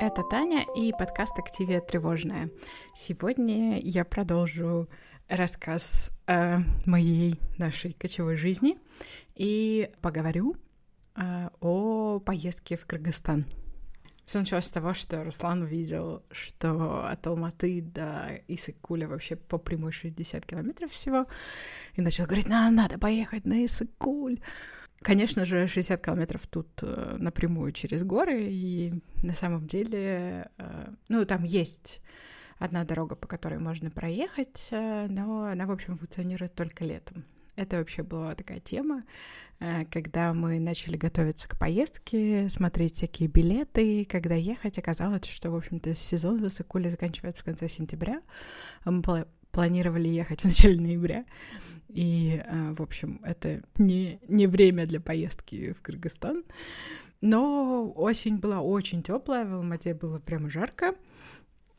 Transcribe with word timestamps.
это 0.00 0.22
Таня 0.22 0.64
и 0.74 0.92
подкаст 0.92 1.38
«Активия 1.38 1.82
тревожная». 1.82 2.50
Сегодня 2.94 3.78
я 3.78 4.06
продолжу 4.06 4.88
рассказ 5.28 6.18
о 6.26 6.60
моей 6.86 7.38
нашей 7.58 7.92
кочевой 7.92 8.38
жизни 8.38 8.78
и 9.34 9.90
поговорю 10.00 10.56
э, 11.16 11.50
о 11.60 12.18
поездке 12.18 12.78
в 12.78 12.86
Кыргызстан. 12.86 13.44
Все 14.24 14.38
началось 14.38 14.64
с 14.64 14.70
того, 14.70 14.94
что 14.94 15.22
Руслан 15.22 15.62
увидел, 15.62 16.22
что 16.30 17.06
от 17.06 17.26
Алматы 17.26 17.82
до 17.82 18.40
Исыкуля 18.48 19.06
вообще 19.06 19.36
по 19.36 19.58
прямой 19.58 19.92
60 19.92 20.46
километров 20.46 20.92
всего, 20.92 21.26
и 21.94 22.00
начал 22.00 22.24
говорить, 22.24 22.48
нам 22.48 22.74
надо 22.74 22.98
поехать 22.98 23.44
на 23.44 23.66
Исыкуль. 23.66 24.40
Конечно 25.02 25.46
же, 25.46 25.66
60 25.66 26.04
километров 26.04 26.46
тут 26.46 26.68
э, 26.82 27.16
напрямую 27.18 27.72
через 27.72 28.04
горы, 28.04 28.48
и 28.50 28.92
на 29.22 29.32
самом 29.32 29.66
деле, 29.66 30.50
э, 30.58 30.88
ну, 31.08 31.24
там 31.24 31.42
есть 31.42 32.02
одна 32.58 32.84
дорога, 32.84 33.16
по 33.16 33.26
которой 33.26 33.58
можно 33.58 33.90
проехать, 33.90 34.68
э, 34.70 35.06
но 35.08 35.44
она, 35.44 35.64
в 35.64 35.70
общем, 35.70 35.96
функционирует 35.96 36.54
только 36.54 36.84
летом. 36.84 37.24
Это 37.56 37.78
вообще 37.78 38.02
была 38.02 38.34
такая 38.34 38.60
тема, 38.60 39.04
когда 39.90 40.32
мы 40.32 40.58
начали 40.60 40.96
готовиться 40.96 41.46
к 41.46 41.58
поездке, 41.58 42.48
смотреть 42.48 42.94
всякие 42.94 43.28
билеты, 43.28 44.06
когда 44.06 44.34
ехать, 44.34 44.78
оказалось, 44.78 45.26
что, 45.26 45.50
в 45.50 45.56
общем-то, 45.56 45.94
сезон 45.94 46.42
в 46.42 46.48
Исыкуле 46.48 46.88
заканчивается 46.88 47.42
в 47.42 47.44
конце 47.44 47.68
сентября. 47.68 48.22
Мы 48.86 49.26
планировали 49.52 50.08
ехать 50.08 50.42
в 50.42 50.44
начале 50.44 50.80
ноября. 50.80 51.24
И, 51.88 52.42
э, 52.44 52.74
в 52.76 52.82
общем, 52.82 53.20
это 53.24 53.62
не, 53.76 54.20
не 54.28 54.46
время 54.46 54.86
для 54.86 55.00
поездки 55.00 55.72
в 55.72 55.82
Кыргызстан. 55.82 56.44
Но 57.20 57.92
осень 57.96 58.38
была 58.38 58.60
очень 58.60 59.02
теплая, 59.02 59.44
в 59.44 59.54
Алмате 59.54 59.94
было 59.94 60.18
прямо 60.18 60.48
жарко. 60.48 60.94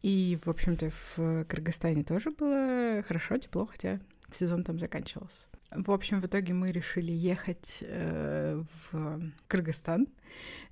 И, 0.02 0.40
в 0.44 0.50
общем-то, 0.50 0.90
в 0.90 1.46
Кыргызстане 1.46 2.04
тоже 2.04 2.32
было 2.32 3.04
хорошо, 3.08 3.38
тепло, 3.38 3.66
хотя 3.66 4.00
сезон 4.32 4.64
там 4.64 4.80
заканчивался. 4.80 5.46
В 5.72 5.92
общем, 5.92 6.20
в 6.20 6.26
итоге 6.26 6.54
мы 6.54 6.72
решили 6.72 7.12
ехать 7.14 7.78
э, 7.82 8.62
в 8.92 9.22
Кыргызстан. 9.48 10.08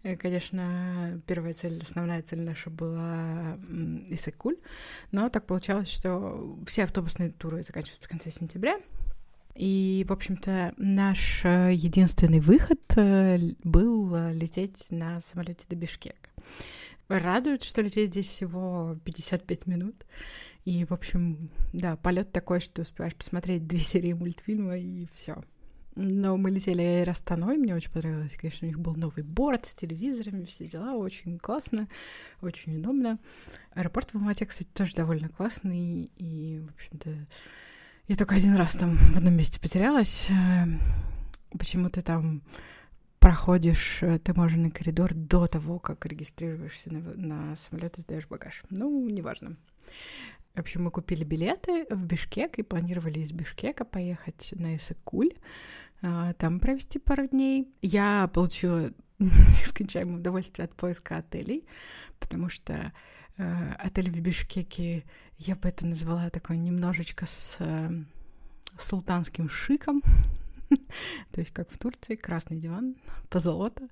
Э, 0.03 0.17
конечно, 0.17 1.21
первая 1.25 1.53
цель, 1.53 1.81
основная 1.81 2.21
цель 2.21 2.41
наша 2.41 2.69
была 2.69 3.57
Исыкуль, 4.09 4.57
но 5.11 5.29
так 5.29 5.45
получалось, 5.45 5.89
что 5.89 6.57
все 6.67 6.83
автобусные 6.83 7.31
туры 7.31 7.63
заканчиваются 7.63 8.07
в 8.07 8.11
конце 8.11 8.29
сентября, 8.29 8.77
и, 9.55 10.05
в 10.07 10.13
общем-то, 10.13 10.73
наш 10.77 11.43
э, 11.45 11.73
единственный 11.73 12.39
выход 12.39 12.79
э, 12.95 13.37
был 13.63 14.15
лететь 14.31 14.87
на 14.89 15.21
самолете 15.21 15.65
до 15.69 15.75
Бишкека. 15.75 16.29
Радует, 17.07 17.63
что 17.63 17.81
лететь 17.81 18.11
здесь 18.11 18.27
всего 18.27 18.97
55 19.03 19.65
минут. 19.65 20.05
И, 20.65 20.85
в 20.85 20.91
общем, 20.91 21.49
да, 21.73 21.95
полет 21.95 22.31
такой, 22.31 22.59
что 22.59 22.81
успеваешь 22.81 23.15
посмотреть 23.15 23.67
две 23.67 23.79
серии 23.83 24.13
мультфильма 24.13 24.77
и 24.77 25.01
все. 25.13 25.41
Но 25.95 26.37
мы 26.37 26.51
летели 26.51 26.81
Аэростаной, 26.81 27.57
мне 27.57 27.75
очень 27.75 27.91
понравилось. 27.91 28.37
Конечно, 28.37 28.65
у 28.65 28.69
них 28.69 28.79
был 28.79 28.95
новый 28.95 29.23
борт 29.23 29.65
с 29.65 29.75
телевизорами, 29.75 30.45
все 30.45 30.65
дела, 30.65 30.93
очень 30.93 31.37
классно, 31.39 31.87
очень 32.41 32.77
удобно. 32.77 33.19
Аэропорт 33.73 34.11
в 34.11 34.15
Алмате, 34.15 34.45
кстати, 34.45 34.69
тоже 34.73 34.95
довольно 34.95 35.27
классный, 35.27 36.09
и, 36.15 36.59
в 36.59 36.69
общем-то, 36.73 37.27
я 38.07 38.15
только 38.15 38.35
один 38.35 38.55
раз 38.55 38.73
там 38.73 38.95
в 38.95 39.17
одном 39.17 39.33
месте 39.33 39.59
потерялась. 39.59 40.27
Э, 40.29 40.65
почему 41.57 41.89
ты 41.89 42.01
там 42.01 42.43
проходишь 43.19 44.01
э, 44.01 44.19
таможенный 44.19 44.71
коридор 44.71 45.13
до 45.13 45.47
того, 45.47 45.79
как 45.79 46.05
регистрируешься 46.05 46.93
на, 46.93 46.99
на 47.15 47.55
самолет 47.55 47.97
и 47.97 48.01
сдаешь 48.01 48.27
багаж. 48.27 48.63
Ну, 48.69 49.09
неважно. 49.09 49.57
В 50.55 50.59
общем, 50.59 50.83
мы 50.83 50.91
купили 50.91 51.23
билеты 51.23 51.85
в 51.89 52.05
Бишкек 52.05 52.59
и 52.59 52.63
планировали 52.63 53.19
из 53.19 53.31
Бишкека 53.31 53.85
поехать 53.85 54.53
на 54.55 54.75
Исыкуль, 54.75 55.33
а, 56.01 56.33
там 56.33 56.59
провести 56.59 56.99
пару 56.99 57.27
дней. 57.27 57.73
Я 57.81 58.29
получила 58.33 58.91
нескончаемое 59.19 60.17
удовольствие 60.17 60.65
от 60.65 60.75
поиска 60.75 61.17
отелей, 61.17 61.65
потому 62.19 62.49
что 62.49 62.93
э, 63.37 63.73
отель 63.77 64.09
в 64.09 64.19
Бишкеке, 64.19 65.05
я 65.37 65.55
бы 65.55 65.69
это 65.69 65.85
назвала 65.85 66.29
такой 66.29 66.57
немножечко 66.57 67.25
с 67.25 67.57
э, 67.59 68.03
султанским 68.77 69.49
шиком, 69.49 70.01
то 71.31 71.39
есть 71.39 71.51
как 71.51 71.69
в 71.69 71.77
Турции, 71.77 72.15
красный 72.15 72.57
диван, 72.57 72.95
позолота. 73.29 73.87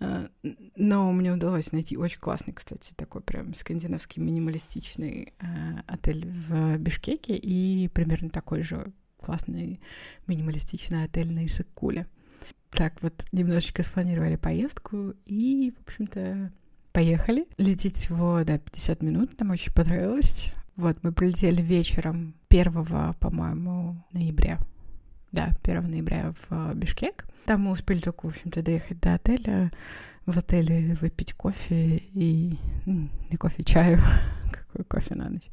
Э, 0.00 0.28
но 0.76 1.12
мне 1.12 1.32
удалось 1.32 1.72
найти 1.72 1.96
очень 1.96 2.20
классный, 2.20 2.54
кстати, 2.54 2.92
такой 2.94 3.22
прям 3.22 3.54
скандинавский 3.54 4.22
минималистичный 4.22 5.34
э, 5.38 5.46
отель 5.86 6.26
в 6.26 6.78
Бишкеке 6.78 7.36
и 7.36 7.88
примерно 7.88 8.30
такой 8.30 8.62
же 8.62 8.92
классный 9.20 9.80
минималистичный 10.26 11.04
отель 11.04 11.32
на 11.32 11.46
Исыкуле. 11.46 12.06
Так 12.70 13.00
вот, 13.02 13.24
немножечко 13.32 13.82
спланировали 13.82 14.36
поездку 14.36 15.14
и, 15.24 15.72
в 15.78 15.82
общем-то, 15.86 16.52
поехали. 16.92 17.46
Лететь 17.56 17.96
всего, 17.96 18.42
да, 18.44 18.58
50 18.58 19.02
минут, 19.02 19.40
нам 19.40 19.50
очень 19.50 19.72
понравилось. 19.72 20.52
Вот, 20.76 21.02
мы 21.02 21.12
прилетели 21.12 21.62
вечером 21.62 22.34
1, 22.50 23.14
по-моему, 23.14 24.04
ноября 24.12 24.58
да, 25.32 25.54
1 25.62 25.82
ноября 25.82 26.32
в 26.32 26.46
э, 26.50 26.74
Бишкек. 26.74 27.26
Там 27.44 27.62
мы 27.62 27.72
успели 27.72 28.00
только, 28.00 28.26
в 28.26 28.30
общем-то, 28.30 28.62
доехать 28.62 29.00
до 29.00 29.14
отеля, 29.14 29.70
в 30.26 30.36
отеле 30.36 30.96
выпить 31.00 31.34
кофе 31.34 31.96
и... 31.96 32.58
Не 32.86 33.36
кофе, 33.38 33.62
чаю. 33.62 34.00
Какой 34.52 34.84
кофе 34.84 35.14
на 35.14 35.28
ночь? 35.28 35.48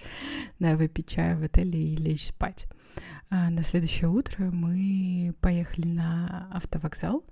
Да, 0.59 0.75
выпить 0.75 1.07
чаю 1.07 1.37
в 1.37 1.43
отеле 1.43 1.79
и 1.79 1.95
лечь 1.95 2.27
спать. 2.27 2.65
А 3.29 3.49
на 3.49 3.63
следующее 3.63 4.09
утро 4.09 4.45
мы 4.45 5.33
поехали 5.41 5.87
на 5.87 6.47
автовокзал, 6.51 7.23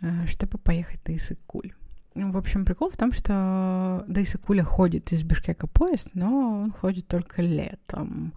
э, 0.00 0.26
чтобы 0.26 0.58
поехать 0.58 1.06
на 1.08 1.16
Исыкуль. 1.16 1.72
В 2.14 2.36
общем, 2.36 2.64
прикол 2.64 2.90
в 2.90 2.96
том, 2.96 3.12
что 3.12 4.04
до 4.08 4.22
Исыкуля 4.22 4.62
ходит 4.62 5.12
из 5.12 5.22
Бишкека 5.22 5.66
поезд, 5.66 6.10
но 6.14 6.62
он 6.62 6.72
ходит 6.72 7.06
только 7.06 7.42
летом 7.42 8.32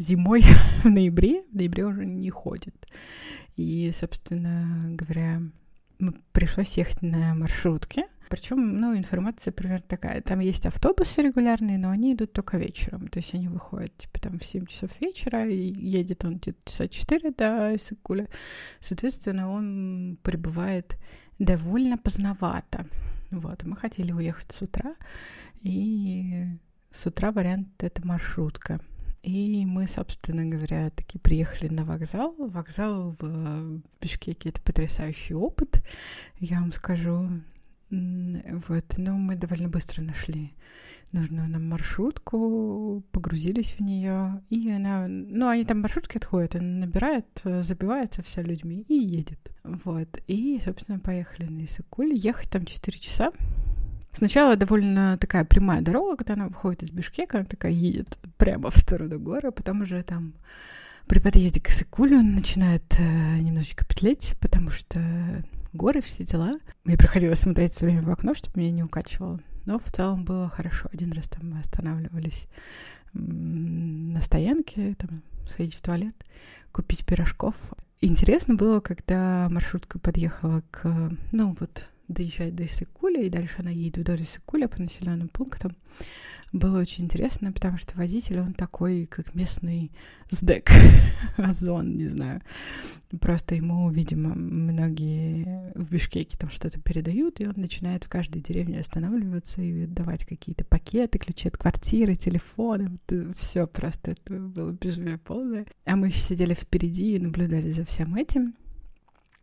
зимой 0.00 0.42
в 0.82 0.86
ноябре, 0.86 1.42
в 1.50 1.54
ноябре 1.54 1.84
уже 1.84 2.04
не 2.04 2.30
ходит. 2.30 2.74
И, 3.56 3.90
собственно 3.92 4.88
говоря, 4.94 5.42
пришлось 6.32 6.76
ехать 6.76 7.02
на 7.02 7.34
маршрутке. 7.34 8.04
Причем, 8.28 8.78
ну, 8.78 8.96
информация 8.96 9.52
примерно 9.52 9.84
такая. 9.88 10.20
Там 10.20 10.40
есть 10.40 10.66
автобусы 10.66 11.22
регулярные, 11.22 11.78
но 11.78 11.90
они 11.90 12.12
идут 12.12 12.32
только 12.32 12.58
вечером. 12.58 13.08
То 13.08 13.20
есть 13.20 13.34
они 13.34 13.48
выходят, 13.48 13.96
типа, 13.96 14.20
там 14.20 14.38
в 14.38 14.44
7 14.44 14.66
часов 14.66 14.90
вечера, 15.00 15.48
и 15.48 15.56
едет 15.56 16.24
он 16.24 16.36
где-то 16.36 16.58
часа 16.64 16.88
4 16.88 17.30
до 17.30 17.74
Исыкуля. 17.74 18.28
Соответственно, 18.80 19.50
он 19.50 20.18
прибывает 20.22 20.98
довольно 21.38 21.96
поздновато. 21.96 22.86
Вот, 23.30 23.62
мы 23.64 23.76
хотели 23.76 24.12
уехать 24.12 24.52
с 24.52 24.62
утра, 24.62 24.94
и 25.62 26.46
с 26.90 27.06
утра 27.06 27.32
вариант— 27.32 27.68
это 27.82 28.06
маршрутка. 28.06 28.80
И 29.22 29.66
мы, 29.66 29.88
собственно 29.88 30.44
говоря, 30.44 30.90
таки 30.90 31.18
приехали 31.18 31.68
на 31.68 31.84
вокзал. 31.84 32.34
Вокзал 32.38 33.14
в 33.18 33.82
Бишкеке— 34.00 34.48
это 34.50 34.60
потрясающий 34.62 35.34
опыт, 35.34 35.82
я 36.38 36.60
вам 36.60 36.72
скажу. 36.72 37.28
Вот, 37.90 38.84
но 38.98 39.16
мы 39.16 39.36
довольно 39.36 39.68
быстро 39.68 40.02
нашли 40.02 40.52
нужную 41.12 41.48
нам 41.48 41.66
маршрутку, 41.66 43.02
погрузились 43.12 43.72
в 43.72 43.80
нее, 43.80 44.42
и 44.50 44.70
она, 44.70 45.08
ну, 45.08 45.48
они 45.48 45.64
там 45.64 45.80
маршрутки 45.80 46.18
отходят, 46.18 46.54
она 46.54 46.86
набирает, 46.86 47.26
забивается 47.42 48.22
вся 48.22 48.42
людьми 48.42 48.84
и 48.88 48.94
едет. 48.94 49.40
Вот, 49.64 50.20
и, 50.26 50.60
собственно, 50.62 50.98
поехали 50.98 51.46
на 51.46 51.64
Исыкуль. 51.64 52.12
Ехать 52.12 52.50
там 52.50 52.66
4 52.66 52.98
часа, 52.98 53.32
Сначала 54.18 54.56
довольно 54.56 55.16
такая 55.16 55.44
прямая 55.44 55.80
дорога, 55.80 56.16
когда 56.16 56.32
она 56.32 56.48
выходит 56.48 56.82
из 56.82 56.90
Бишкека, 56.90 57.38
она 57.38 57.46
такая 57.46 57.70
едет 57.70 58.18
прямо 58.36 58.68
в 58.68 58.76
сторону 58.76 59.20
города, 59.20 59.52
потом 59.52 59.82
уже 59.82 60.02
там 60.02 60.34
при 61.06 61.20
подъезде 61.20 61.60
к 61.60 61.68
Исыкулю 61.68 62.18
он 62.18 62.34
начинает 62.34 62.82
э, 62.98 63.38
немножечко 63.38 63.84
петлеть, 63.84 64.34
потому 64.40 64.70
что 64.70 64.98
горы, 65.72 66.00
все 66.02 66.24
дела. 66.24 66.58
Мне 66.82 66.96
приходилось 66.96 67.38
смотреть 67.38 67.74
все 67.74 67.84
время 67.84 68.02
в 68.02 68.10
окно, 68.10 68.34
чтобы 68.34 68.58
меня 68.58 68.72
не 68.72 68.82
укачивало. 68.82 69.38
Но 69.66 69.78
в 69.78 69.88
целом 69.92 70.24
было 70.24 70.48
хорошо. 70.48 70.88
Один 70.92 71.12
раз 71.12 71.28
там 71.28 71.50
мы 71.50 71.60
останавливались 71.60 72.48
на 73.14 74.20
стоянке, 74.20 74.96
там, 74.98 75.22
сходить 75.48 75.76
в 75.76 75.80
туалет, 75.80 76.16
купить 76.72 77.06
пирожков. 77.06 77.72
Интересно 78.00 78.56
было, 78.56 78.80
когда 78.80 79.46
маршрутка 79.48 80.00
подъехала 80.00 80.64
к, 80.72 81.12
ну, 81.30 81.56
вот, 81.60 81.92
доезжает 82.08 82.54
до 82.54 82.64
Иссыкуля, 82.64 83.22
и 83.22 83.30
дальше 83.30 83.56
она 83.58 83.70
едет 83.70 83.98
вдоль 83.98 84.22
Иссыкуля 84.22 84.68
по 84.68 84.80
населенным 84.80 85.28
пунктам. 85.28 85.76
Было 86.52 86.80
очень 86.80 87.04
интересно, 87.04 87.52
потому 87.52 87.76
что 87.76 87.94
водитель, 87.96 88.40
он 88.40 88.54
такой, 88.54 89.04
как 89.04 89.34
местный 89.34 89.92
сдек, 90.30 90.70
озон, 91.36 91.98
не 91.98 92.06
знаю. 92.06 92.40
Просто 93.20 93.54
ему, 93.54 93.90
видимо, 93.90 94.34
многие 94.34 95.72
в 95.74 95.90
Бишкеке 95.90 96.38
там 96.38 96.48
что-то 96.48 96.80
передают, 96.80 97.40
и 97.40 97.46
он 97.46 97.54
начинает 97.56 98.04
в 98.04 98.08
каждой 98.08 98.40
деревне 98.40 98.80
останавливаться 98.80 99.60
и 99.60 99.84
давать 99.84 100.24
какие-то 100.24 100.64
пакеты, 100.64 101.18
ключи 101.18 101.48
от 101.48 101.58
квартиры, 101.58 102.16
телефоны. 102.16 102.96
Все 103.36 103.66
просто 103.66 104.12
это 104.12 104.32
было 104.32 104.72
безумие 104.72 105.18
полное. 105.18 105.66
А 105.84 105.96
мы 105.96 106.06
еще 106.06 106.20
сидели 106.20 106.54
впереди 106.54 107.16
и 107.16 107.18
наблюдали 107.18 107.70
за 107.70 107.84
всем 107.84 108.14
этим. 108.14 108.54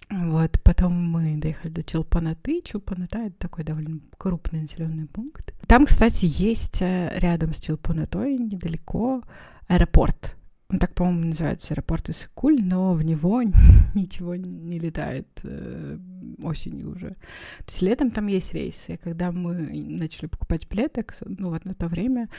Вот, 0.10 0.60
потом 0.64 0.94
мы 0.94 1.38
доехали 1.38 1.72
до 1.72 1.84
Челпанаты. 1.84 2.62
Челпаната— 2.64 3.20
это 3.26 3.36
такой 3.38 3.64
довольно 3.64 4.00
крупный 4.18 4.62
населенный 4.62 5.08
пункт. 5.08 5.54
Там, 5.68 5.86
кстати, 5.86 6.26
есть 6.26 6.82
э, 6.82 7.12
рядом 7.18 7.54
с 7.54 7.60
Челпанатой, 7.60 8.38
недалеко, 8.38 9.24
аэропорт. 9.68 10.36
Он 10.70 10.80
так, 10.80 10.94
по-моему, 10.94 11.30
называется 11.30 11.74
аэропорт 11.74 12.10
Исыкуль, 12.10 12.62
но 12.62 12.94
в 12.94 13.04
него 13.04 13.42
ничего 13.94 14.36
не 14.36 14.80
летает 14.80 15.28
э, 15.44 15.98
осенью 16.44 16.92
уже. 16.92 17.10
То 17.10 17.66
есть 17.68 17.82
летом 17.82 18.12
там 18.12 18.28
есть 18.28 18.54
рейсы. 18.54 18.98
Когда 18.98 19.32
мы 19.32 19.54
начали 19.54 20.28
покупать 20.28 20.68
билеты, 20.70 21.06
ну 21.26 21.50
вот 21.50 21.66
на 21.66 21.74
то 21.74 21.88
время 21.88 22.30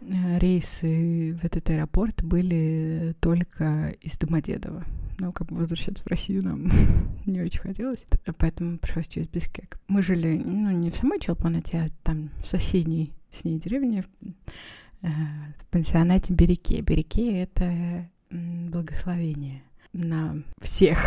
рейсы 0.00 1.38
в 1.40 1.44
этот 1.44 1.68
аэропорт 1.70 2.22
были 2.22 3.14
только 3.20 3.94
из 4.00 4.16
Домодедово 4.18 4.84
но 5.18 5.32
как 5.32 5.48
бы 5.48 5.56
возвращаться 5.56 6.04
в 6.04 6.06
Россию 6.06 6.44
нам 6.44 6.68
не 7.26 7.40
очень 7.42 7.60
хотелось, 7.60 8.04
поэтому 8.38 8.78
пришлось 8.78 9.08
через 9.08 9.28
Бискек. 9.28 9.80
Мы 9.88 10.02
жили, 10.02 10.40
ну, 10.44 10.70
не 10.70 10.90
в 10.90 10.96
самой 10.96 11.20
Челпанате, 11.20 11.78
а 11.78 11.88
там 12.02 12.30
в 12.38 12.46
соседней 12.46 13.12
с 13.30 13.44
ней 13.44 13.58
деревне, 13.58 14.02
в, 14.02 14.08
э, 15.02 15.08
пансионате 15.70 16.32
Береке. 16.32 16.80
Береке— 16.80 17.42
это 17.42 18.08
благословение 18.30 19.62
на 19.92 20.42
всех. 20.60 20.98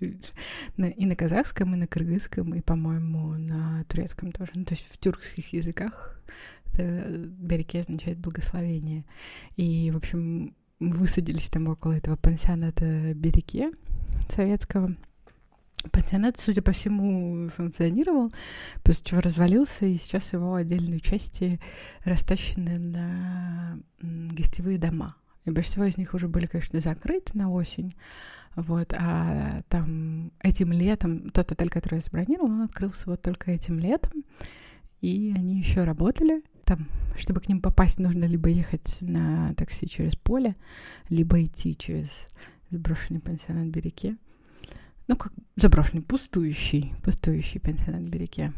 и 0.00 1.06
на 1.06 1.16
казахском, 1.16 1.74
и 1.74 1.78
на 1.78 1.86
кыргызском, 1.86 2.54
и, 2.54 2.60
по-моему, 2.60 3.34
на 3.38 3.84
турецком 3.88 4.32
тоже. 4.32 4.52
Ну, 4.54 4.64
то 4.64 4.74
есть 4.74 4.86
в 4.90 4.98
тюркских 4.98 5.52
языках 5.52 6.20
это 6.72 7.08
береке 7.08 7.80
означает 7.80 8.18
благословение. 8.18 9.04
И, 9.56 9.90
в 9.90 9.96
общем, 9.96 10.54
высадились 10.80 11.48
там 11.48 11.68
около 11.68 11.92
этого 11.92 12.16
пансионата 12.16 13.14
Береке 13.14 13.70
советского. 14.28 14.94
Пансионат, 15.92 16.38
судя 16.38 16.62
по 16.62 16.72
всему, 16.72 17.48
функционировал, 17.48 18.32
после 18.82 19.04
чего 19.04 19.20
развалился, 19.20 19.86
и 19.86 19.98
сейчас 19.98 20.32
его 20.32 20.54
отдельные 20.54 21.00
части 21.00 21.60
растащены 22.04 22.78
на 22.78 23.78
гостевые 24.00 24.78
дома. 24.78 25.16
И 25.46 25.50
большинство 25.50 25.84
из 25.84 25.96
них 25.96 26.12
уже 26.12 26.28
были, 26.28 26.46
конечно, 26.46 26.80
закрыты 26.80 27.38
на 27.38 27.50
осень. 27.50 27.94
Вот, 28.56 28.94
а 28.98 29.62
там 29.68 30.32
этим 30.42 30.72
летом, 30.72 31.30
тот 31.30 31.52
отель, 31.52 31.70
который 31.70 31.96
я 31.96 32.00
забронировала, 32.00 32.50
он 32.50 32.62
открылся 32.62 33.10
вот 33.10 33.22
только 33.22 33.50
этим 33.50 33.78
летом, 33.78 34.24
и 35.02 35.32
они 35.36 35.58
еще 35.58 35.84
работали 35.84 36.42
там, 36.64 36.88
чтобы 37.16 37.40
к 37.40 37.48
ним 37.48 37.60
попасть, 37.60 37.98
нужно 38.00 38.24
либо 38.24 38.48
ехать 38.48 38.98
на 39.00 39.54
такси 39.54 39.86
через 39.86 40.16
поле, 40.16 40.56
либо 41.08 41.42
идти 41.44 41.76
через 41.76 42.08
заброшенный 42.70 43.20
пансионат 43.20 43.68
Береке. 43.68 44.16
Ну, 45.06 45.16
как 45.16 45.32
заброшенный, 45.54 46.02
пустующий, 46.02 46.92
пустующий 47.04 47.60
пансионат 47.60 48.02
Береке. 48.02 48.52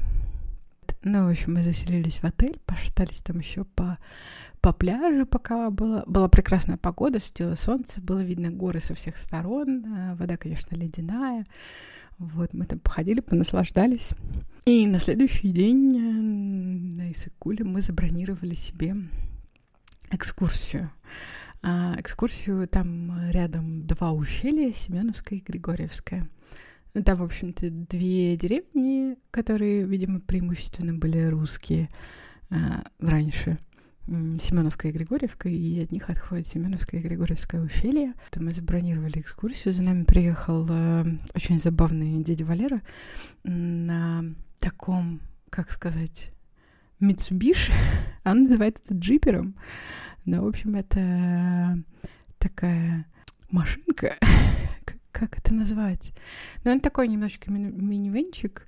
Ну, 1.02 1.26
в 1.26 1.30
общем, 1.30 1.54
мы 1.54 1.62
заселились 1.62 2.18
в 2.18 2.24
отель, 2.24 2.58
пошатались 2.66 3.20
там 3.22 3.38
еще 3.38 3.64
по, 3.64 3.98
по 4.60 4.72
пляжу, 4.72 5.26
пока 5.26 5.70
была, 5.70 6.02
была 6.06 6.28
прекрасная 6.28 6.76
погода, 6.76 7.20
светило 7.20 7.54
солнце, 7.54 8.00
было 8.00 8.22
видно 8.22 8.50
горы 8.50 8.80
со 8.80 8.94
всех 8.94 9.16
сторон, 9.16 9.84
а 9.86 10.14
вода, 10.16 10.36
конечно, 10.36 10.74
ледяная. 10.74 11.46
Вот, 12.18 12.52
мы 12.52 12.64
там 12.66 12.80
походили, 12.80 13.20
понаслаждались. 13.20 14.10
И 14.66 14.88
на 14.88 14.98
следующий 14.98 15.52
день 15.52 15.96
э, 15.96 16.96
на 16.96 17.12
Исыкуле 17.12 17.64
мы 17.64 17.80
забронировали 17.80 18.54
себе 18.54 18.96
экскурсию. 20.10 20.90
А, 21.62 21.94
экскурсию 21.98 22.66
там 22.66 23.30
рядом 23.30 23.86
два 23.86 24.12
ущелья, 24.12 24.72
Семеновское 24.72 25.38
и 25.38 25.42
Григорьевское. 25.42 26.28
Ну, 26.98 27.04
там, 27.04 27.18
в 27.18 27.22
общем-то, 27.22 27.70
две 27.70 28.36
деревни, 28.36 29.16
которые, 29.30 29.84
видимо, 29.84 30.18
преимущественно 30.18 30.94
были 30.94 31.26
русские 31.26 31.90
а, 32.50 32.82
раньше. 32.98 33.56
Семеновка 34.06 34.88
и 34.88 34.90
Григорьевка, 34.90 35.48
и 35.48 35.84
от 35.84 35.92
них 35.92 36.10
отходит 36.10 36.48
Семеновское 36.48 37.00
и 37.00 37.04
Григорьевское 37.04 37.60
ущелье. 37.60 38.14
То 38.32 38.42
мы 38.42 38.50
забронировали 38.50 39.20
экскурсию, 39.20 39.74
за 39.74 39.84
нами 39.84 40.02
приехал 40.02 40.66
э, 40.68 41.04
очень 41.36 41.60
забавный 41.60 42.24
дядя 42.24 42.44
Валера 42.44 42.82
на 43.44 44.24
таком, 44.58 45.20
как 45.50 45.70
сказать, 45.70 46.32
Mitsubishi. 47.00 47.70
Он 48.24 48.42
называется 48.42 48.82
это 48.86 48.94
джипером. 48.94 49.54
Но, 50.24 50.42
в 50.42 50.48
общем, 50.48 50.74
это 50.74 51.80
такая 52.38 53.06
машинка, 53.50 54.16
как 55.18 55.38
это 55.38 55.54
назвать? 55.54 56.12
Ну, 56.64 56.72
он 56.72 56.80
такой 56.80 57.08
немножечко 57.08 57.50
ми- 57.50 57.72
минивенчик, 57.72 58.66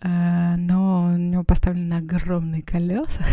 э, 0.00 0.56
но 0.56 1.12
у 1.14 1.16
него 1.16 1.44
поставлены 1.44 1.94
огромные 1.94 2.62
колеса, 2.62 3.24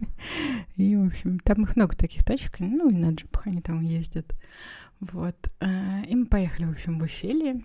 И, 0.76 0.96
в 0.96 1.06
общем, 1.06 1.38
там 1.38 1.62
их 1.62 1.76
много 1.76 1.96
таких 1.96 2.24
тачек, 2.24 2.60
ну, 2.60 2.90
и 2.90 2.94
на 2.94 3.12
джипах 3.12 3.46
они 3.46 3.60
там 3.60 3.80
ездят. 3.80 4.34
Вот. 5.00 5.36
Э, 5.60 6.02
и 6.06 6.14
мы 6.14 6.26
поехали, 6.26 6.66
в 6.66 6.72
общем, 6.72 6.98
в 6.98 7.02
ущелье. 7.02 7.62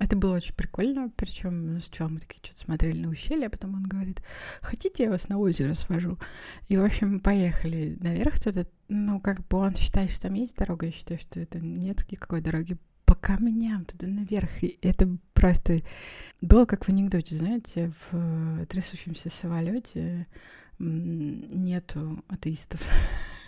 Это 0.00 0.16
было 0.16 0.36
очень 0.36 0.54
прикольно, 0.54 1.10
причем 1.16 1.80
сначала 1.80 2.08
мы 2.08 2.20
такие 2.20 2.40
что-то 2.42 2.60
смотрели 2.60 3.00
на 3.00 3.08
ущелье, 3.08 3.46
а 3.46 3.50
потом 3.50 3.74
он 3.74 3.84
говорит, 3.84 4.22
хотите, 4.60 5.04
я 5.04 5.10
вас 5.10 5.28
на 5.28 5.38
озеро 5.38 5.72
свожу? 5.74 6.18
И, 6.68 6.76
в 6.76 6.84
общем, 6.84 7.14
мы 7.14 7.20
поехали 7.20 7.96
наверх 8.00 8.38
туда, 8.38 8.66
ну, 8.88 9.20
как 9.20 9.46
бы 9.48 9.58
он 9.58 9.76
считает, 9.76 10.10
что 10.10 10.22
там 10.22 10.34
есть 10.34 10.56
дорога, 10.56 10.86
я 10.86 10.92
считаю, 10.92 11.18
что 11.18 11.40
это 11.40 11.58
нет 11.58 12.04
никакой 12.10 12.42
дороги 12.42 12.76
по 13.04 13.14
камням 13.14 13.84
туда 13.84 14.06
наверх. 14.06 14.62
И 14.62 14.78
это 14.82 15.08
просто 15.32 15.80
было 16.40 16.64
как 16.66 16.84
в 16.84 16.88
анекдоте, 16.88 17.36
знаете, 17.36 17.92
в 18.10 18.66
трясущемся 18.66 19.30
самолете 19.30 20.26
нету 20.78 22.24
атеистов. 22.28 22.86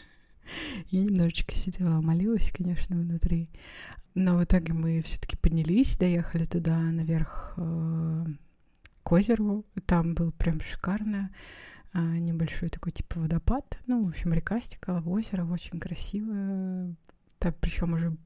Я 0.88 1.02
немножечко 1.02 1.54
сидела, 1.54 2.00
молилась, 2.00 2.52
конечно, 2.56 2.96
внутри. 2.96 3.50
Но 4.14 4.36
в 4.36 4.44
итоге 4.44 4.72
мы 4.72 5.02
все-таки 5.02 5.36
поднялись, 5.36 5.98
доехали 5.98 6.44
туда 6.44 6.78
наверх 6.78 7.54
э, 7.56 8.24
к 9.02 9.12
озеру. 9.12 9.66
Там 9.84 10.14
был 10.14 10.32
прям 10.32 10.60
шикарно. 10.60 11.30
Э, 11.92 12.00
небольшой 12.00 12.68
такой 12.70 12.92
типа 12.92 13.20
водопад. 13.20 13.78
Ну, 13.86 14.04
в 14.04 14.08
общем, 14.08 14.32
река 14.32 14.60
стекала 14.60 15.00
в 15.00 15.10
озеро, 15.10 15.44
очень 15.44 15.78
красиво. 15.80 16.94
Там, 17.38 17.54
причем 17.60 17.92
уже 17.94 18.16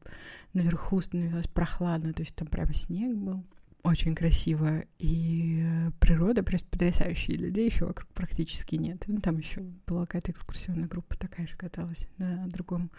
наверху 0.52 1.00
становилось 1.00 1.48
прохладно, 1.48 2.12
то 2.12 2.22
есть 2.22 2.34
там 2.34 2.48
прям 2.48 2.72
снег 2.72 3.16
был 3.16 3.44
очень 3.82 4.14
красиво, 4.14 4.82
и 4.98 5.62
э, 5.62 5.90
природа 6.00 6.42
просто 6.42 6.68
потрясающая, 6.68 7.34
и 7.34 7.38
людей 7.38 7.66
еще 7.66 7.86
вокруг 7.86 8.08
практически 8.10 8.76
нет. 8.76 9.04
Ну, 9.06 9.20
там 9.20 9.38
еще 9.38 9.62
была 9.86 10.02
какая-то 10.06 10.32
экскурсионная 10.32 10.88
группа 10.88 11.16
такая 11.16 11.46
же 11.46 11.56
каталась 11.56 12.06
на 12.18 12.46
другом, 12.48 12.90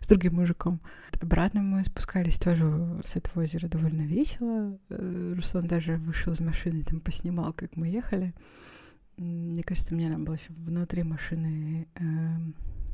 с 0.00 0.06
другим 0.06 0.34
мужиком. 0.34 0.80
Обратно 1.20 1.62
мы 1.62 1.84
спускались 1.84 2.38
тоже 2.38 3.00
с 3.04 3.16
этого 3.16 3.44
озера 3.44 3.68
довольно 3.68 4.02
весело. 4.02 4.78
Э, 4.90 5.32
Руслан 5.34 5.66
даже 5.66 5.96
вышел 5.96 6.32
из 6.32 6.40
машины, 6.40 6.82
там 6.82 7.00
поснимал, 7.00 7.52
как 7.52 7.76
мы 7.76 7.88
ехали. 7.88 8.34
Мне 9.16 9.62
кажется, 9.62 9.94
мне 9.94 10.10
надо 10.10 10.24
было 10.24 10.34
еще 10.34 10.52
внутри 10.52 11.02
машины 11.02 11.88
э, 11.94 12.02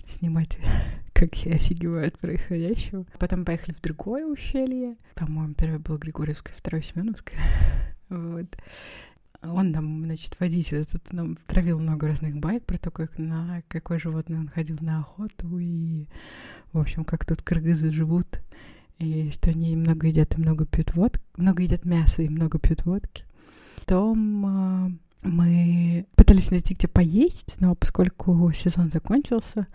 снимать, 0.07 0.59
как 1.23 1.37
я 1.45 1.55
офигеваю 1.55 2.05
от 2.05 2.19
происходящего. 2.19 3.07
Потом 3.17 3.45
поехали 3.45 3.73
в 3.73 3.81
другое 3.81 4.27
ущелье. 4.27 4.97
По-моему, 5.15 5.55
первое 5.55 5.79
было 5.79 5.97
Григорьевское, 5.97 6.53
второе 6.57 6.83
Семеновское. 6.83 7.39
вот. 8.09 8.47
Он 9.41 9.73
там, 9.73 10.05
значит, 10.05 10.41
водитель 10.41 10.79
этот 10.79 11.13
нам 11.13 11.37
травил 11.47 11.79
много 11.79 12.09
разных 12.09 12.37
байк 12.39 12.65
про 12.65 12.77
то, 12.77 12.91
как 12.91 13.19
на 13.19 13.63
какое 13.69 14.01
животное 14.01 14.41
он 14.41 14.49
ходил 14.49 14.79
на 14.81 14.99
охоту 14.99 15.59
и, 15.61 16.09
в 16.73 16.79
общем, 16.81 17.05
как 17.05 17.25
тут 17.25 17.43
кыргызы 17.43 17.93
живут, 17.93 18.41
и 18.99 19.31
что 19.31 19.51
они 19.51 19.77
много 19.77 20.09
едят 20.09 20.37
и 20.37 20.41
много 20.41 20.67
пьют 20.67 20.95
водки, 20.95 21.23
много 21.37 21.63
едят 21.63 21.85
мяса 21.85 22.23
и 22.23 22.29
много 22.29 22.59
пьют 22.59 22.85
водки. 22.85 23.25
Потом 23.79 24.47
а, 24.47 24.91
мы 25.23 26.07
пытались 26.17 26.51
найти, 26.51 26.75
где 26.75 26.89
поесть, 26.89 27.57
но 27.61 27.77
поскольку 27.77 28.51
сезон 28.53 28.91
закончился, 28.91 29.69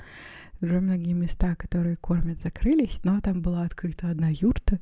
Уже 0.60 0.80
многие 0.80 1.14
места, 1.14 1.56
которые 1.56 1.98
кормят, 1.98 2.40
закрылись, 2.40 3.02
но 3.04 3.20
там 3.22 3.42
была 3.42 3.62
открыта 3.64 4.08
одна 4.08 4.30
юрта, 4.30 4.80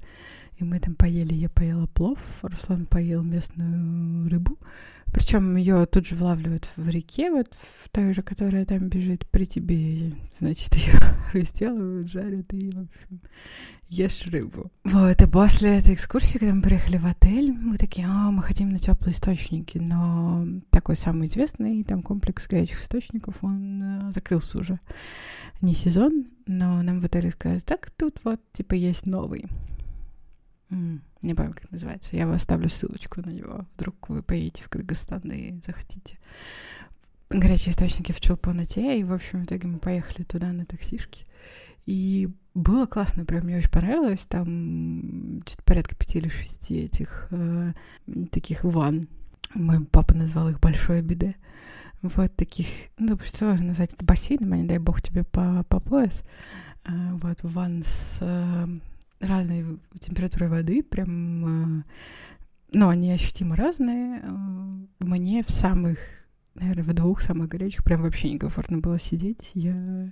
и 0.58 0.64
мы 0.64 0.80
там 0.80 0.96
поели, 0.96 1.34
я 1.34 1.50
поела 1.50 1.86
плов, 1.88 2.20
Руслан 2.42 2.86
поел 2.86 3.24
местную 3.24 4.30
рыбу, 4.30 4.58
причем 5.16 5.56
ее 5.56 5.86
тут 5.86 6.06
же 6.06 6.16
вылавливают 6.16 6.68
в 6.76 6.90
реке, 6.90 7.32
вот 7.32 7.48
в 7.54 7.88
той 7.88 8.14
же, 8.14 8.22
которая 8.22 8.66
там 8.66 8.90
бежит 8.90 9.26
при 9.26 9.46
тебе. 9.46 10.12
Значит, 10.38 10.76
ее 10.76 11.00
разделывают, 11.32 12.12
жарят 12.12 12.54
и, 12.54 12.70
в 12.70 12.82
общем, 12.82 13.22
ешь 13.88 14.28
рыбу. 14.28 14.70
Вот, 14.84 15.22
и 15.22 15.26
после 15.26 15.78
этой 15.78 15.94
экскурсии, 15.94 16.38
когда 16.38 16.54
мы 16.54 16.62
приехали 16.62 16.98
в 16.98 17.06
отель, 17.06 17.54
мы 17.54 17.78
такие, 17.78 18.06
а, 18.06 18.30
мы 18.30 18.44
хотим 18.44 18.72
на 18.72 18.78
теплые 18.78 19.14
источники, 19.14 19.78
но 19.78 20.46
такой 20.70 20.98
самый 20.98 21.28
известный 21.28 21.86
там 21.86 22.04
комплекс 22.04 22.46
горячих 22.46 22.82
источников, 22.82 23.38
он 23.42 24.10
э, 24.10 24.12
закрылся 24.12 24.58
уже. 24.58 24.82
Не 25.62 25.74
сезон, 25.74 26.26
но 26.46 26.82
нам 26.82 27.00
в 27.00 27.06
отеле 27.06 27.32
сказали, 27.32 27.60
так, 27.60 27.90
тут 27.92 28.20
вот, 28.26 28.42
типа, 28.52 28.74
есть 28.74 29.06
новый. 29.06 29.46
Не 31.22 31.34
помню, 31.34 31.54
как 31.54 31.72
называется. 31.72 32.16
Я 32.16 32.28
вам 32.28 32.36
оставлю 32.36 32.70
ссылочку 32.70 33.22
на 33.22 33.30
него. 33.30 33.66
Вдруг 33.76 34.10
вы 34.10 34.22
поедете 34.22 34.64
в 34.64 34.70
Кыргызстан 34.70 35.22
и 35.32 35.60
захотите 35.62 36.18
горячие 37.30 37.72
источники 37.72 38.12
в 38.12 38.20
Чулпаноте. 38.20 39.00
И, 39.00 39.04
в 39.04 39.14
общем, 39.14 39.42
в 39.42 39.46
итоге 39.46 39.68
мы 39.68 39.80
поехали 39.80 40.24
туда 40.24 40.52
на 40.52 40.66
таксишке. 40.66 41.26
И 41.86 42.30
было 42.54 42.86
классно, 42.86 43.26
прям 43.26 43.46
мне 43.46 43.58
очень 43.58 43.72
понравилось. 43.72 44.26
Там 44.26 45.42
что-то 45.46 45.64
порядка 45.64 45.96
пяти 45.96 46.20
или 46.20 46.30
шести 46.30 46.78
этих 46.78 47.28
э, 47.32 47.74
таких 48.32 48.64
ванн. 48.64 49.08
Мой 49.54 49.84
папа 49.86 50.14
назвал 50.14 50.50
их 50.50 50.60
большое 50.60 51.02
биде. 51.02 51.36
Вот 52.02 52.36
таких, 52.36 52.68
ну, 52.98 53.18
что 53.20 53.46
можно 53.46 53.68
назвать 53.68 53.94
это 53.94 54.06
бассейном, 54.06 54.54
а 54.54 54.58
не 54.58 54.68
дай 54.68 54.78
бог 54.78 55.02
тебе 55.02 55.24
по, 55.24 55.64
по 55.70 55.80
пояс. 55.80 56.24
Э, 56.86 57.14
вот 57.14 57.40
ванн 57.44 57.84
с 57.84 58.18
э, 58.22 58.68
разной 59.20 59.80
температурой 60.00 60.50
воды, 60.50 60.84
прям, 60.84 61.80
э, 61.80 61.84
ну, 62.72 62.90
они 62.90 63.12
ощутимо 63.12 63.56
разные. 63.56 64.22
Э, 64.22 64.30
мне 65.00 65.44
в 65.44 65.50
самых, 65.50 66.00
наверное, 66.56 66.84
в 66.84 66.94
двух 66.94 67.22
самых 67.22 67.50
горячих 67.50 67.84
прям 67.84 68.02
вообще 68.02 68.30
некомфортно 68.32 68.80
было 68.80 69.00
сидеть. 69.00 69.52
Я 69.54 70.12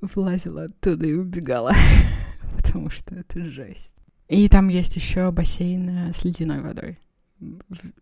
влазила 0.00 0.64
оттуда 0.64 1.06
и 1.06 1.14
убегала, 1.14 1.72
потому 2.56 2.90
что 2.90 3.14
это 3.14 3.44
жесть. 3.48 3.96
И 4.28 4.48
там 4.48 4.68
есть 4.68 4.96
еще 4.96 5.30
бассейн 5.30 5.88
э, 5.88 6.12
с 6.12 6.24
ледяной 6.24 6.60
водой. 6.60 6.98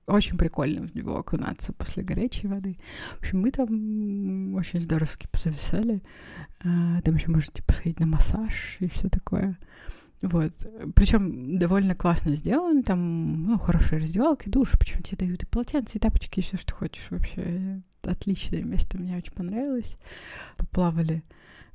Очень 0.07 0.39
прикольно 0.39 0.87
в 0.87 0.95
него 0.95 1.19
окунаться 1.19 1.73
после 1.73 2.05
горячей 2.05 2.47
воды. 2.47 2.79
В 3.17 3.19
общем, 3.19 3.41
мы 3.41 3.51
там 3.51 4.55
очень 4.55 4.81
здоровски 4.81 5.27
позависали. 5.27 6.05
Там 6.61 7.17
еще 7.17 7.33
можете 7.33 7.61
посходить 7.65 7.99
на 7.99 8.07
массаж 8.07 8.77
и 8.79 8.89
все 8.89 9.09
такое. 9.09 9.59
Вот. 10.25 10.53
Причем 10.95 11.59
довольно 11.59 11.95
классно 11.95 12.35
сделан. 12.35 12.83
Там, 12.83 13.43
ну, 13.43 13.59
хорошие 13.59 14.01
раздевалки, 14.01 14.49
душ. 14.49 14.73
Причем 14.79 15.03
тебе 15.03 15.19
дают 15.19 15.43
и 15.43 15.47
полотенца, 15.47 15.99
и 15.99 16.01
тапочки, 16.01 16.41
и 16.41 16.43
все, 16.43 16.57
что 16.57 16.75
хочешь. 16.75 17.11
Вообще 17.11 17.83
отличное 18.03 18.63
место. 18.63 18.99
Мне 18.99 19.17
очень 19.17 19.33
понравилось. 19.33 19.97
Поплавали 20.57 21.23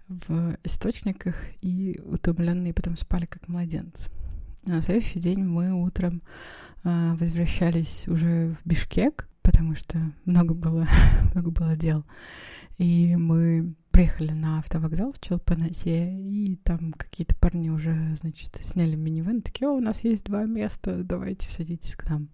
в 0.07 0.57
источниках 0.63 1.35
и 1.61 2.01
утомленные 2.03 2.73
потом 2.73 2.97
спали 2.97 3.27
как 3.27 3.47
младенцы. 3.47 4.09
На 4.65 4.81
следующий 4.81 5.19
день 5.19 5.43
мы 5.43 5.71
утром 5.71 6.23
э, 6.83 7.15
возвращались 7.19 8.07
уже 8.07 8.55
в 8.55 8.67
Бишкек, 8.67 9.29
потому 9.43 9.75
что 9.75 9.99
много 10.25 10.55
было, 10.55 10.87
много 11.35 11.51
было 11.51 11.75
дел. 11.75 12.03
И 12.79 13.15
мы 13.15 13.75
приехали 13.99 14.31
на 14.31 14.59
автовокзал 14.59 15.11
в 15.11 15.19
Челпанате, 15.19 16.09
и 16.09 16.55
там 16.63 16.93
какие-то 16.93 17.35
парни 17.35 17.67
уже, 17.67 18.15
значит, 18.15 18.57
сняли 18.63 18.95
минивэн, 18.95 19.41
такие, 19.41 19.67
о, 19.67 19.73
у 19.73 19.81
нас 19.81 20.05
есть 20.05 20.23
два 20.23 20.45
места, 20.45 21.03
давайте 21.03 21.51
садитесь 21.51 21.97
к 21.97 22.09
нам. 22.09 22.29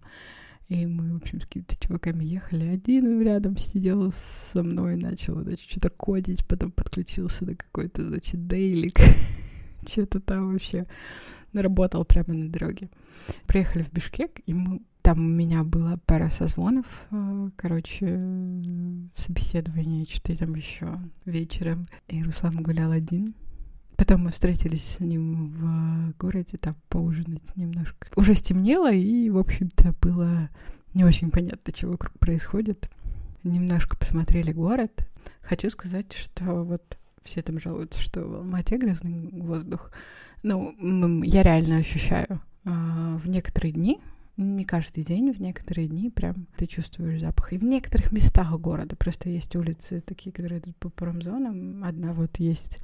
И 0.68 0.86
мы, 0.86 1.12
в 1.12 1.16
общем, 1.16 1.40
с 1.40 1.44
какими-то 1.44 1.76
чуваками 1.76 2.24
ехали. 2.24 2.66
Один 2.66 3.20
рядом 3.20 3.56
сидел 3.56 4.12
со 4.12 4.62
мной, 4.62 4.94
начал, 4.94 5.42
значит, 5.42 5.68
что-то 5.68 5.90
кодить, 5.90 6.46
потом 6.46 6.70
подключился 6.70 7.44
на 7.44 7.56
какой-то, 7.56 8.06
значит, 8.06 8.46
дейлик. 8.46 9.00
что-то 9.88 10.20
там 10.20 10.52
вообще 10.52 10.86
работал 11.52 12.04
прямо 12.04 12.32
на 12.32 12.48
дороге. 12.48 12.90
Приехали 13.48 13.82
в 13.82 13.92
Бишкек, 13.92 14.40
и 14.46 14.54
мы 14.54 14.82
там 15.06 15.20
у 15.20 15.28
меня 15.28 15.62
была 15.62 16.00
пара 16.04 16.30
созвонов, 16.30 17.06
э, 17.12 17.50
короче, 17.54 18.06
собеседование, 19.14 20.04
что-то 20.04 20.36
там 20.36 20.56
еще 20.56 20.98
вечером. 21.24 21.86
И 22.08 22.24
Руслан 22.24 22.60
гулял 22.60 22.90
один. 22.90 23.36
Потом 23.96 24.24
мы 24.24 24.32
встретились 24.32 24.82
с 24.82 24.98
ним 24.98 25.52
в 25.52 26.12
городе, 26.18 26.58
там 26.58 26.74
поужинать 26.88 27.54
немножко. 27.54 28.08
Уже 28.16 28.34
стемнело, 28.34 28.92
и, 28.92 29.30
в 29.30 29.38
общем-то, 29.38 29.94
было 30.02 30.50
не 30.92 31.04
очень 31.04 31.30
понятно, 31.30 31.72
что 31.72 31.86
вокруг 31.86 32.18
происходит. 32.18 32.90
Немножко 33.44 33.96
посмотрели 33.96 34.50
город. 34.50 35.08
Хочу 35.40 35.70
сказать, 35.70 36.14
что 36.14 36.64
вот 36.64 36.98
все 37.22 37.42
там 37.42 37.60
жалуются, 37.60 38.02
что 38.02 38.24
в 38.24 38.34
Алмате 38.38 38.76
грязный 38.76 39.30
воздух. 39.40 39.92
Ну, 40.42 41.22
я 41.22 41.44
реально 41.44 41.76
ощущаю. 41.76 42.40
В 42.64 43.28
некоторые 43.28 43.70
дни 43.70 44.00
не 44.36 44.64
каждый 44.64 45.02
день, 45.02 45.32
в 45.32 45.40
некоторые 45.40 45.88
дни 45.88 46.10
прям 46.10 46.46
ты 46.56 46.66
чувствуешь 46.66 47.20
запах. 47.20 47.52
И 47.52 47.58
в 47.58 47.64
некоторых 47.64 48.12
местах 48.12 48.52
города 48.58 48.96
просто 48.96 49.28
есть 49.28 49.56
улицы 49.56 50.00
такие, 50.00 50.32
которые 50.32 50.60
идут 50.60 50.76
по 50.76 50.90
промзонам. 50.90 51.84
Одна 51.84 52.12
вот 52.12 52.38
есть 52.38 52.78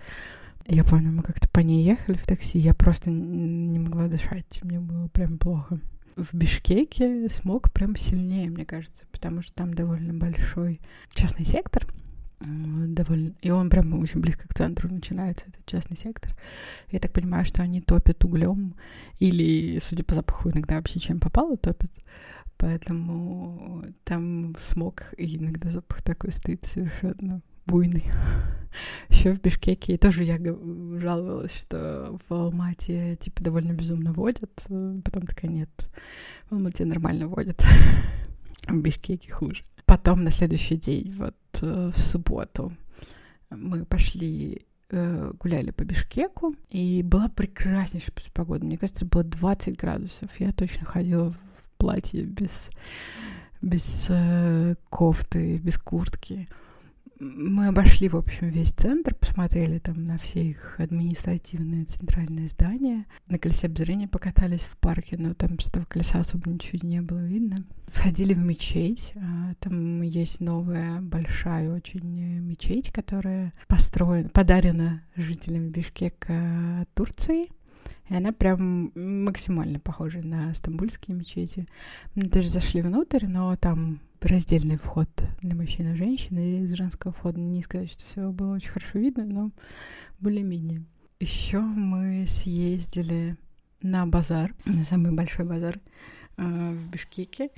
я 0.67 0.85
помню, 0.85 1.11
мы 1.13 1.23
как-то 1.23 1.49
по 1.49 1.61
ней 1.61 1.85
ехали 1.85 2.17
в 2.17 2.27
такси, 2.27 2.59
я 2.59 2.75
просто 2.75 3.11
не 3.11 3.79
могла 3.79 4.09
дышать, 4.09 4.61
мне 4.63 4.79
было 4.79 5.09
прям 5.09 5.39
плохо. 5.39 5.81
В 6.17 6.35
Бишкеке 6.35 7.29
смог 7.31 7.73
прям 7.73 7.97
сильнее, 7.97 8.49
мне 8.49 8.65
кажется, 8.65 9.07
потому 9.11 9.43
что 9.43 9.55
там 9.55 9.75
довольно 9.75 10.13
большой 10.13 10.81
частный 11.11 11.45
сектор, 11.45 11.85
довольно... 12.47 13.35
И 13.41 13.51
он 13.51 13.71
прям 13.71 13.99
очень 14.01 14.21
близко 14.21 14.49
к 14.49 14.55
центру 14.55 14.89
начинается, 14.89 15.47
этот 15.49 15.65
частный 15.67 15.97
сектор. 15.97 16.35
Я 16.91 16.99
так 16.99 17.13
понимаю, 17.13 17.45
что 17.45 17.63
они 17.63 17.81
топят 17.81 18.25
углем 18.25 18.75
или, 19.19 19.79
судя 19.81 20.05
по 20.05 20.15
запаху, 20.15 20.51
иногда 20.51 20.77
вообще 20.77 20.99
чем 20.99 21.21
попало 21.21 21.57
топят. 21.57 21.93
Поэтому 22.57 23.85
там 24.05 24.55
смог, 24.59 25.15
и 25.17 25.37
иногда 25.37 25.69
запах 25.69 26.03
такой 26.03 26.33
стоит 26.33 26.65
совершенно 26.65 27.43
буйный. 27.67 28.05
Еще 29.09 29.33
в 29.33 29.41
Бишкеке 29.41 29.99
тоже 29.99 30.25
я 30.25 30.39
жаловалась, 30.39 31.55
что 31.55 32.17
в 32.29 32.33
Алмате 32.33 33.17
типа 33.17 33.43
довольно 33.43 33.73
безумно 33.73 34.13
водят. 34.13 34.51
Потом 35.05 35.27
такая, 35.27 35.51
нет, 35.51 35.71
в 36.49 36.53
Алмате 36.53 36.85
нормально 36.85 37.29
водят. 37.29 37.63
В 38.69 38.81
Бишкеке 38.81 39.33
хуже. 39.33 39.65
Потом 39.87 40.25
на 40.25 40.31
следующий 40.31 40.77
день, 40.77 41.15
вот 41.17 41.37
э, 41.61 41.91
в 41.93 41.99
субботу, 41.99 42.73
мы 43.51 43.85
пошли 43.85 44.63
э, 44.91 45.33
гуляли 45.39 45.71
по 45.71 45.85
Бишкеку, 45.85 46.55
и 46.71 47.03
была 47.03 47.29
прекраснейшая 47.29 48.13
погода. 48.33 48.65
Мне 48.65 48.79
кажется, 48.79 49.07
было 49.07 49.25
20 49.25 49.77
градусов. 49.77 50.39
Я 50.39 50.53
точно 50.53 50.87
ходила 50.87 51.31
в 51.31 51.71
платье 51.79 52.23
без, 52.23 52.71
без 53.61 54.07
э, 54.11 54.77
кофты, 54.91 55.59
без 55.59 55.79
куртки. 55.79 56.49
Мы 57.25 57.69
обошли, 57.69 58.09
в 58.09 58.17
общем, 58.17 58.49
весь 58.49 58.73
центр, 58.73 59.15
посмотрели 59.15 59.79
там 59.79 60.03
на 60.03 60.19
все 60.19 60.43
их 60.43 60.75
административные 60.81 61.85
центральные 61.85 62.49
здания. 62.49 63.07
На 63.29 63.39
колесе 63.39 63.69
обозрения 63.69 64.09
покатались 64.09 64.65
в 64.65 64.77
парке, 64.77 65.17
но 65.17 65.33
там 65.33 65.57
с 65.61 65.69
этого 65.69 65.85
колеса 65.85 66.19
особо 66.19 66.51
ничего 66.51 66.81
не 66.83 67.01
было 67.01 67.25
видно. 67.25 67.59
Сходили 67.87 68.35
в 68.35 68.39
мечеть. 68.39 69.13
А, 69.15 69.55
там 69.61 70.03
есть 70.03 70.41
новая 70.41 71.01
большая 71.01 71.73
очень 71.73 72.41
мечеть, 72.41 72.91
которая 72.91 73.53
построена, 73.69 74.29
подарена 74.29 75.05
жителям 75.15 75.71
Бишкека 75.71 76.89
Турции. 76.93 77.51
И 78.09 78.17
она 78.17 78.33
прям 78.33 78.91
максимально 78.97 79.79
похожа 79.79 80.27
на 80.27 80.53
стамбульские 80.55 81.17
мечети. 81.17 81.69
Мы 82.17 82.25
даже 82.25 82.49
зашли 82.49 82.83
внутрь, 82.83 83.27
но 83.29 83.55
там 83.55 84.01
раздельный 84.25 84.77
вход 84.77 85.09
для 85.41 85.55
мужчин 85.55 85.93
и 85.93 85.97
женщин, 85.97 86.39
и 86.39 86.63
из 86.63 86.73
женского 86.73 87.13
входа 87.13 87.41
не 87.41 87.63
сказать, 87.63 87.91
что 87.93 88.05
все 88.07 88.31
было 88.31 88.55
очень 88.55 88.71
хорошо 88.71 88.99
видно, 88.99 89.25
но 89.25 89.51
более-менее. 90.21 90.85
Еще 91.21 91.61
мы 91.61 92.25
съездили 92.27 93.37
на 93.83 94.07
базар, 94.07 94.55
на 94.65 94.85
самый 94.85 95.13
большой 95.13 95.45
базар 95.45 95.81
э, 96.37 96.73
в 96.73 96.91
Бишкеке, 96.91 97.51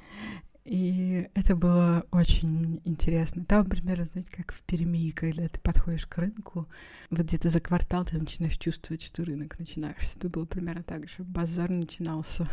И 0.64 1.28
это 1.34 1.54
было 1.54 2.06
очень 2.10 2.80
интересно. 2.86 3.44
Там, 3.44 3.66
примерно, 3.66 4.06
знаете, 4.06 4.30
как 4.34 4.52
в 4.52 4.62
Перми, 4.62 5.10
когда 5.10 5.46
ты 5.46 5.60
подходишь 5.60 6.06
к 6.06 6.16
рынку, 6.16 6.66
вот 7.10 7.20
где-то 7.20 7.50
за 7.50 7.60
квартал 7.60 8.06
ты 8.06 8.18
начинаешь 8.18 8.56
чувствовать, 8.56 9.02
что 9.02 9.24
рынок 9.24 9.58
начинаешься. 9.58 10.18
Это 10.18 10.30
было 10.30 10.46
примерно 10.46 10.82
так 10.82 11.06
же. 11.06 11.22
Базар 11.22 11.68
начинался. 11.68 12.48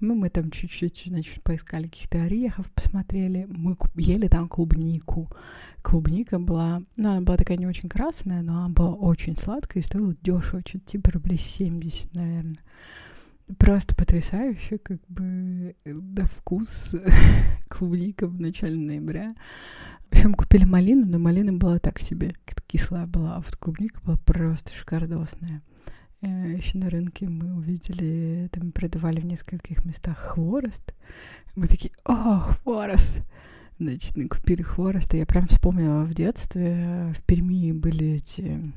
Ну, 0.00 0.14
мы 0.14 0.30
там 0.30 0.50
чуть-чуть, 0.50 1.04
значит, 1.06 1.42
поискали 1.42 1.84
каких-то 1.84 2.22
орехов, 2.22 2.70
посмотрели. 2.72 3.46
Мы 3.48 3.76
ели 3.96 4.28
там 4.28 4.48
клубнику. 4.48 5.30
Клубника 5.82 6.38
была, 6.38 6.82
ну, 6.96 7.10
она 7.10 7.20
была 7.20 7.36
такая 7.36 7.56
не 7.56 7.66
очень 7.66 7.88
красная, 7.88 8.42
но 8.42 8.58
она 8.64 8.68
была 8.68 8.92
очень 8.92 9.36
сладкая 9.36 9.82
и 9.82 9.86
стоила 9.86 10.14
дешево, 10.22 10.62
что-то 10.66 10.86
типа 10.86 11.12
рублей 11.12 11.38
70, 11.38 12.14
наверное 12.14 12.58
просто 13.58 13.94
потрясающе, 13.94 14.78
как 14.78 15.00
бы 15.08 15.76
на 15.84 16.26
вкус 16.26 16.94
клубника 17.68 18.26
в 18.26 18.40
начале 18.40 18.76
ноября. 18.76 19.30
В 20.10 20.12
общем, 20.12 20.34
купили 20.34 20.64
малину, 20.64 21.06
но 21.06 21.18
малина 21.18 21.52
была 21.52 21.78
так 21.78 21.98
себе, 21.98 22.34
кислая 22.66 23.06
была, 23.06 23.36
а 23.36 23.40
вот 23.40 23.56
клубника 23.56 24.00
была 24.02 24.16
просто 24.16 24.72
шикардосная. 24.72 25.62
Э, 26.22 26.52
Еще 26.56 26.78
на 26.78 26.90
рынке 26.90 27.28
мы 27.28 27.54
увидели, 27.54 28.48
там 28.52 28.72
продавали 28.72 29.20
в 29.20 29.26
нескольких 29.26 29.84
местах 29.84 30.18
хворост. 30.18 30.94
Мы 31.54 31.66
такие, 31.66 31.92
о, 32.04 32.38
хворост! 32.38 33.22
Значит, 33.78 34.14
купили 34.30 34.62
хворост, 34.62 35.12
и 35.12 35.18
я 35.18 35.26
прям 35.26 35.46
вспомнила 35.46 36.04
в 36.04 36.14
детстве, 36.14 37.12
в 37.14 37.22
Перми 37.24 37.72
были 37.72 38.14
эти 38.14 38.72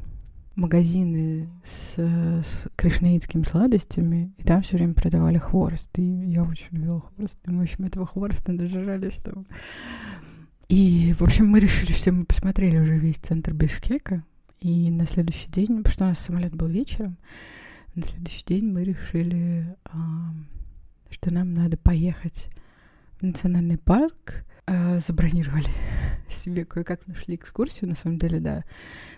магазины 0.55 1.50
с, 1.63 1.98
с 1.98 2.67
кришнаитскими 2.75 3.43
сладостями, 3.43 4.34
и 4.38 4.43
там 4.43 4.62
все 4.62 4.75
время 4.75 4.93
продавали 4.93 5.38
хворост. 5.38 5.89
И 5.98 6.03
я 6.03 6.43
очень 6.43 6.67
любила 6.72 7.00
хворост. 7.00 7.38
И 7.46 7.50
мы, 7.50 7.60
в 7.60 7.63
общем, 7.63 7.86
этого 7.86 8.05
хвороста 8.05 8.51
нажрались 8.51 9.17
там. 9.17 9.48
И, 10.67 11.13
в 11.17 11.24
общем, 11.24 11.48
мы 11.48 11.60
решили, 11.60 11.93
что 11.93 12.12
мы 12.12 12.25
посмотрели 12.25 12.77
уже 12.77 12.98
весь 12.98 13.17
центр 13.17 13.53
Бишкека. 13.53 14.24
И 14.62 14.89
на 14.92 15.06
следующий 15.06 15.50
день, 15.50 15.78
потому 15.78 15.94
что 15.94 16.04
у 16.06 16.08
нас 16.08 16.20
самолет 16.20 16.56
был 16.56 16.68
вечером, 16.68 17.18
на 17.96 18.04
следующий 18.04 18.46
день 18.46 18.66
мы 18.72 18.84
решили, 18.84 19.75
а, 19.86 20.34
что 21.10 21.34
нам 21.34 21.54
надо 21.54 21.78
поехать 21.78 22.50
в 23.20 23.24
национальный 23.24 23.78
парк 23.78 24.46
э, 24.68 25.00
забронировали 25.00 25.68
себе 26.30 26.66
кое-как 26.66 27.08
нашли 27.08 27.36
экскурсию. 27.36 27.89
На 27.89 27.96
самом 27.96 28.18
деле, 28.18 28.39
да, 28.39 28.63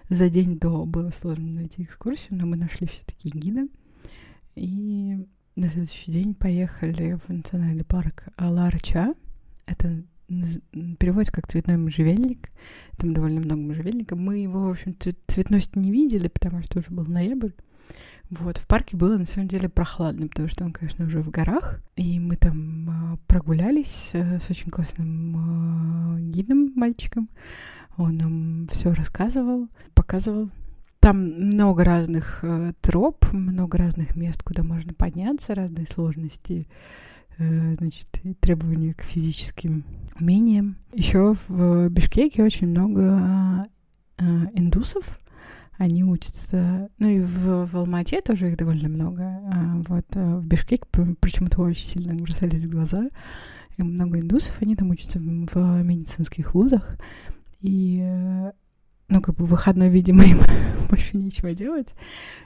за 0.10 0.30
день 0.30 0.58
до 0.58 0.86
было 0.86 1.12
сложно 1.12 1.48
найти 1.48 1.84
экскурсию, 1.84 2.40
но 2.40 2.46
мы 2.46 2.58
нашли 2.58 2.88
все-таки 2.88 3.30
гида. 3.30 3.68
И 4.56 5.28
на 5.56 5.70
следующий 5.70 6.12
день 6.12 6.34
поехали 6.34 7.20
в 7.26 7.30
национальный 7.30 7.86
парк 7.86 8.26
Аларча. 8.38 9.14
Это 9.68 10.04
переводится 10.98 11.34
как 11.34 11.48
цветной 11.48 11.78
можжевельник. 11.78 12.50
Там 12.98 13.14
довольно 13.14 13.42
много 13.42 13.62
можжевельника. 13.62 14.16
Мы 14.16 14.40
его, 14.40 14.68
в 14.68 14.72
общем, 14.72 14.96
цветность 15.28 15.76
не 15.76 15.92
видели, 15.92 16.28
потому 16.28 16.62
что 16.64 16.80
уже 16.80 16.90
был 16.90 17.06
ноябрь. 17.06 17.52
Вот, 18.32 18.58
в 18.58 18.66
парке 18.66 18.96
было 18.96 19.18
на 19.18 19.26
самом 19.26 19.50
деле 19.50 19.68
прохладно, 19.68 20.30
потому 20.30 20.48
что 20.48 20.64
он, 20.64 20.72
конечно, 20.72 21.06
уже 21.06 21.22
в 21.22 21.30
горах, 21.30 21.82
и 21.98 22.18
мы 22.18 22.38
там 22.38 23.16
э, 23.16 23.18
прогулялись 23.28 24.12
э, 24.14 24.40
с 24.40 24.50
очень 24.50 24.72
классным 24.72 26.16
э, 26.16 26.22
гидом, 26.32 26.72
мальчиком. 26.78 27.28
Он 27.98 28.16
нам 28.16 28.70
все 28.72 28.94
рассказывал, 28.94 29.68
показывал. 29.94 30.50
Там 31.02 31.18
много 31.18 31.84
разных 31.84 32.40
э, 32.44 32.72
троп, 32.80 33.26
много 33.34 33.78
разных 33.78 34.16
мест, 34.16 34.42
куда 34.44 34.64
можно 34.64 34.94
подняться, 34.94 35.54
разные 35.54 35.86
сложности, 35.86 36.68
значит, 37.38 38.08
и 38.24 38.34
требования 38.34 38.94
к 38.94 39.02
физическим 39.02 39.84
умениям. 40.20 40.78
Еще 40.94 41.36
в 41.48 41.90
Бишкеке 41.90 42.44
очень 42.44 42.68
много 42.68 43.68
э, 44.18 44.24
индусов, 44.54 45.20
они 45.78 46.04
учатся, 46.04 46.90
ну 47.00 47.08
и 47.08 47.20
в, 47.20 47.66
в 47.66 47.76
Алмате 47.76 48.22
тоже 48.22 48.52
их 48.52 48.58
довольно 48.58 48.88
много, 48.88 49.24
а 49.24 49.82
вот 49.88 50.06
а 50.16 50.38
в 50.38 50.46
Бишкеке 50.46 50.86
почему-то 51.20 51.62
очень 51.62 51.86
сильно 51.86 52.14
бросались 52.14 52.66
в 52.66 52.70
глаза, 52.70 53.10
и 53.78 53.84
много 53.84 54.20
индусов, 54.20 54.62
они 54.62 54.76
там 54.76 54.92
учатся 54.92 55.18
в 55.20 55.84
медицинских 55.84 56.54
вузах, 56.54 56.98
и 57.62 58.52
ну, 59.12 59.22
как 59.22 59.36
бы 59.36 59.46
выходной, 59.46 59.90
видимо, 59.90 60.24
им 60.24 60.40
больше 60.90 61.18
нечего 61.18 61.54
делать. 61.54 61.96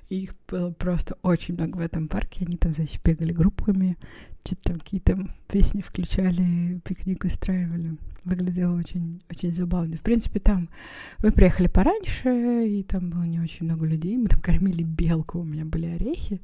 И 0.10 0.24
их 0.24 0.36
было 0.48 0.72
просто 0.72 1.16
очень 1.22 1.54
много 1.54 1.78
в 1.78 1.80
этом 1.80 2.08
парке. 2.08 2.46
Они 2.46 2.58
там, 2.58 2.74
значит, 2.74 3.02
бегали 3.04 3.32
группами, 3.32 3.98
что-то 4.44 4.62
там 4.64 4.80
какие-то 4.80 5.18
песни 5.48 5.82
включали, 5.82 6.80
пикник 6.84 7.24
устраивали. 7.24 7.98
Выглядело 8.24 8.76
очень, 8.78 9.22
очень 9.30 9.54
забавно. 9.54 9.96
В 9.96 10.02
принципе, 10.02 10.40
там 10.40 10.70
мы 11.20 11.32
приехали 11.32 11.68
пораньше, 11.68 12.68
и 12.68 12.84
там 12.84 13.12
было 13.12 13.24
не 13.24 13.40
очень 13.40 13.66
много 13.66 13.86
людей. 13.86 14.18
Мы 14.18 14.28
там 14.28 14.42
кормили 14.42 14.82
белку, 14.82 15.40
у 15.40 15.44
меня 15.44 15.66
были 15.66 15.86
орехи, 15.86 16.42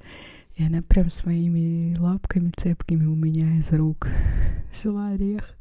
и 0.55 0.63
она 0.63 0.83
прям 0.83 1.09
своими 1.09 1.95
лапками 1.97 2.51
цепкими 2.55 3.05
у 3.05 3.15
меня 3.15 3.57
из 3.57 3.71
рук 3.71 4.07
взяла 4.73 5.09
орех. 5.09 5.55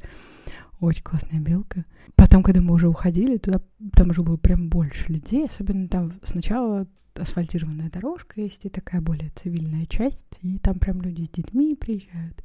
Очень 0.81 1.03
классная 1.03 1.39
белка. 1.39 1.85
Потом, 2.15 2.41
когда 2.41 2.59
мы 2.59 2.73
уже 2.73 2.87
уходили, 2.87 3.37
туда 3.37 3.61
там 3.93 4.09
уже 4.09 4.23
было 4.23 4.37
прям 4.37 4.67
больше 4.67 5.13
людей, 5.13 5.45
особенно 5.45 5.87
там 5.87 6.11
сначала 6.23 6.87
асфальтированная 7.13 7.91
дорожка 7.91 8.41
есть 8.41 8.65
и 8.65 8.69
такая 8.69 8.99
более 8.99 9.29
цивильная 9.29 9.85
часть, 9.85 10.39
и 10.41 10.57
там 10.57 10.79
прям 10.79 11.01
люди 11.03 11.23
с 11.25 11.29
детьми 11.29 11.75
приезжают, 11.75 12.41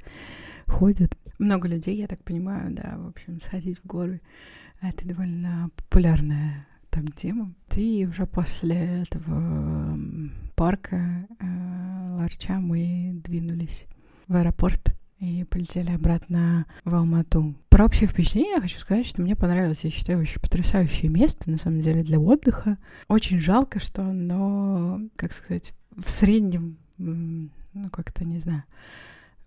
ходят. 0.67 1.17
Много 1.39 1.67
людей, 1.67 1.97
я 1.97 2.07
так 2.09 2.23
понимаю, 2.25 2.75
да, 2.75 2.99
в 2.99 3.07
общем, 3.07 3.41
сходить 3.41 3.79
в 3.79 3.87
горы. 3.87 4.21
Это 4.83 5.09
довольно 5.09 5.71
популярная 5.75 6.67
там 6.91 7.09
тема. 7.09 7.55
И 7.75 8.07
уже 8.07 8.27
после 8.27 9.03
этого 9.03 9.99
парка 10.55 11.27
э, 11.41 12.07
Ларча 12.11 12.61
мы 12.61 13.19
двинулись 13.25 13.87
в 14.29 14.35
аэропорт 14.35 14.96
и 15.19 15.45
полетели 15.45 15.91
обратно 15.91 16.67
в 16.85 16.95
Алмату. 16.95 17.55
Про 17.69 17.87
общее 17.87 18.09
впечатление 18.09 18.57
я 18.57 18.61
хочу 18.61 18.79
сказать, 18.79 19.07
что 19.07 19.23
мне 19.23 19.35
понравилось, 19.35 19.85
я 19.85 19.91
считаю, 19.91 20.21
очень 20.21 20.41
потрясающее 20.41 21.11
место, 21.11 21.51
на 21.51 21.59
самом 21.59 21.81
деле, 21.81 22.03
для 22.03 22.21
отдыха. 22.21 22.79
Очень 23.09 23.41
жалко, 23.41 23.81
что 23.81 24.03
оно, 24.03 25.01
как 25.17 25.33
сказать, 25.33 25.73
в 25.97 26.11
среднем, 26.11 26.79
ну, 26.99 27.51
как-то, 27.91 28.25
не 28.25 28.39
знаю, 28.39 28.65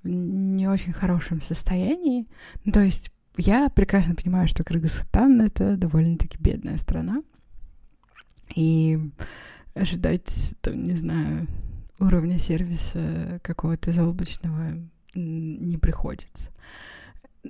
не 0.03 0.67
очень 0.67 0.93
хорошем 0.93 1.41
состоянии. 1.41 2.27
Ну, 2.65 2.71
то 2.71 2.81
есть 2.81 3.11
я 3.37 3.69
прекрасно 3.69 4.15
понимаю, 4.15 4.47
что 4.47 4.63
Кыргызстан— 4.63 5.41
это 5.43 5.77
довольно-таки 5.77 6.37
бедная 6.39 6.77
страна, 6.77 7.21
и 8.55 8.99
ожидать, 9.75 10.55
там, 10.61 10.83
не 10.83 10.95
знаю, 10.95 11.47
уровня 11.99 12.39
сервиса 12.39 13.39
какого-то 13.43 13.91
заоблачного 13.91 14.73
не 15.13 15.77
приходится. 15.77 16.51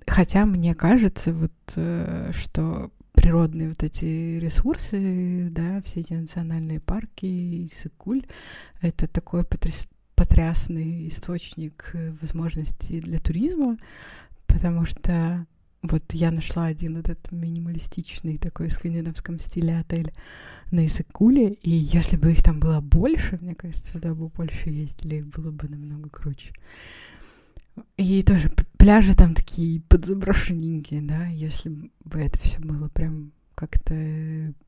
Хотя 0.07 0.45
мне 0.45 0.75
кажется, 0.75 1.33
вот, 1.33 1.51
э, 1.75 2.31
что 2.33 2.91
природные 3.13 3.69
вот 3.69 3.83
эти 3.83 4.39
ресурсы, 4.39 5.49
да, 5.51 5.81
все 5.83 5.99
эти 6.01 6.13
национальные 6.13 6.79
парки, 6.79 7.67
Сыкуль, 7.73 8.25
это 8.81 9.07
такой 9.07 9.43
потряс 9.43 9.87
потрясный 10.15 11.07
источник 11.07 11.91
э, 11.93 12.11
возможностей 12.21 12.99
для 12.99 13.19
туризма, 13.19 13.77
потому 14.47 14.83
что 14.83 15.47
вот 15.81 16.03
я 16.11 16.31
нашла 16.31 16.65
один 16.65 16.97
этот 16.97 17.31
минималистичный 17.31 18.37
такой 18.37 18.67
в 18.67 18.73
скандинавском 18.73 19.39
стиле 19.39 19.77
отель 19.79 20.11
на 20.71 20.85
Исыкуле, 20.85 21.53
и 21.53 21.69
если 21.69 22.17
бы 22.17 22.31
их 22.31 22.43
там 22.43 22.59
было 22.59 22.81
больше, 22.81 23.39
мне 23.41 23.55
кажется, 23.55 23.93
сюда 23.93 24.13
бы 24.13 24.27
больше 24.27 24.69
ездили, 24.69 25.21
было 25.21 25.51
бы 25.51 25.69
намного 25.69 26.09
круче. 26.09 26.53
И 27.97 28.23
тоже 28.23 28.51
пляжи 28.77 29.15
там 29.15 29.33
такие 29.35 29.81
подзаброшенненькие, 29.81 31.01
да, 31.01 31.25
если 31.27 31.69
бы 32.03 32.19
это 32.19 32.39
все 32.39 32.59
было 32.59 32.87
прям 32.89 33.31
как-то 33.55 33.93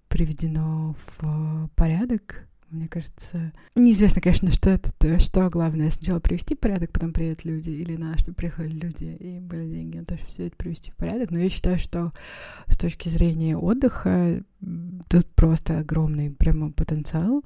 приведено 0.09 0.95
в 1.05 1.69
порядок, 1.75 2.47
мне 2.71 2.87
кажется, 2.87 3.51
неизвестно, 3.75 4.21
конечно, 4.21 4.49
что 4.51 4.69
это, 4.69 5.19
что 5.19 5.49
главное. 5.49 5.91
Сначала 5.91 6.19
привести 6.19 6.55
в 6.55 6.59
порядок, 6.59 6.91
потом 6.91 7.11
приедут 7.11 7.43
люди, 7.43 7.69
или 7.69 7.97
надо, 7.97 8.17
чтобы 8.19 8.35
приехали 8.35 8.69
люди 8.69 9.17
и 9.19 9.39
были 9.39 9.67
деньги 9.67 9.97
на 9.97 10.05
то, 10.05 10.15
чтобы 10.15 10.29
все 10.29 10.47
это 10.47 10.55
привести 10.55 10.91
в 10.91 10.95
порядок. 10.95 11.31
Но 11.31 11.39
я 11.39 11.49
считаю, 11.49 11.77
что 11.77 12.13
с 12.67 12.77
точки 12.77 13.09
зрения 13.09 13.57
отдыха 13.57 14.41
тут 15.09 15.27
просто 15.35 15.79
огромный 15.79 16.31
прямо 16.31 16.71
потенциал 16.71 17.43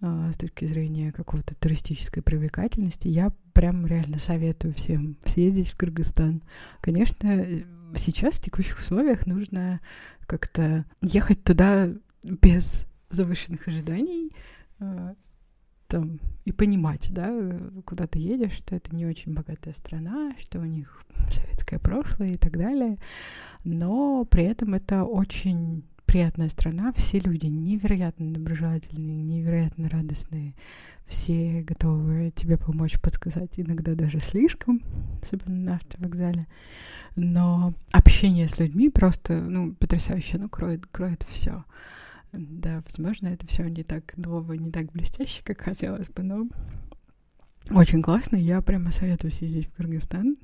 а, 0.00 0.30
с 0.32 0.36
точки 0.36 0.66
зрения 0.66 1.12
какого-то 1.12 1.54
туристической 1.54 2.22
привлекательности. 2.22 3.08
Я 3.08 3.32
прям 3.52 3.86
реально 3.86 4.18
советую 4.18 4.74
всем 4.74 5.16
съездить 5.24 5.70
в 5.70 5.76
Кыргызстан. 5.76 6.42
Конечно, 6.80 7.46
сейчас 7.94 8.34
в 8.34 8.42
текущих 8.42 8.78
условиях 8.78 9.26
нужно 9.26 9.80
как-то 10.26 10.84
ехать 11.00 11.42
туда 11.44 11.88
без 12.22 12.84
завышенных 13.08 13.66
ожиданий, 13.68 14.32
а, 14.80 15.14
там, 15.86 16.20
и 16.44 16.52
понимать, 16.52 17.08
да, 17.12 17.32
куда 17.84 18.06
ты 18.06 18.18
едешь, 18.18 18.52
что 18.52 18.74
это 18.74 18.94
не 18.94 19.06
очень 19.06 19.34
богатая 19.34 19.72
страна, 19.72 20.34
что 20.38 20.58
у 20.58 20.64
них 20.64 21.02
советское 21.30 21.78
прошлое 21.78 22.30
и 22.30 22.36
так 22.36 22.58
далее. 22.58 22.98
Но 23.64 24.24
при 24.24 24.44
этом 24.44 24.74
это 24.74 25.04
очень 25.04 25.84
приятная 26.16 26.48
страна, 26.48 26.94
все 26.94 27.18
люди 27.18 27.44
невероятно 27.44 28.32
доброжелательные, 28.32 29.22
невероятно 29.22 29.86
радостные, 29.90 30.54
все 31.06 31.60
готовы 31.60 32.32
тебе 32.34 32.56
помочь, 32.56 32.98
подсказать, 32.98 33.60
иногда 33.60 33.94
даже 33.94 34.20
слишком, 34.20 34.80
особенно 35.22 35.56
на 35.56 35.74
автовокзале. 35.74 36.46
Но 37.16 37.74
общение 37.92 38.48
с 38.48 38.58
людьми 38.58 38.88
просто, 38.88 39.34
ну, 39.42 39.74
потрясающе, 39.74 40.38
ну, 40.38 40.48
кроет, 40.48 40.86
кроет 40.86 41.22
все. 41.24 41.66
Да, 42.32 42.82
возможно, 42.86 43.28
это 43.28 43.46
все 43.46 43.68
не 43.68 43.82
так 43.82 44.16
ново, 44.16 44.54
не 44.54 44.70
так 44.70 44.90
блестяще, 44.92 45.42
как 45.44 45.60
хотелось 45.60 46.08
бы, 46.08 46.22
но 46.22 46.48
очень 47.72 48.00
классно. 48.00 48.36
Я 48.36 48.62
прямо 48.62 48.90
советую 48.90 49.32
съездить 49.32 49.66
в 49.66 49.74
Кыргызстан. 49.74 50.38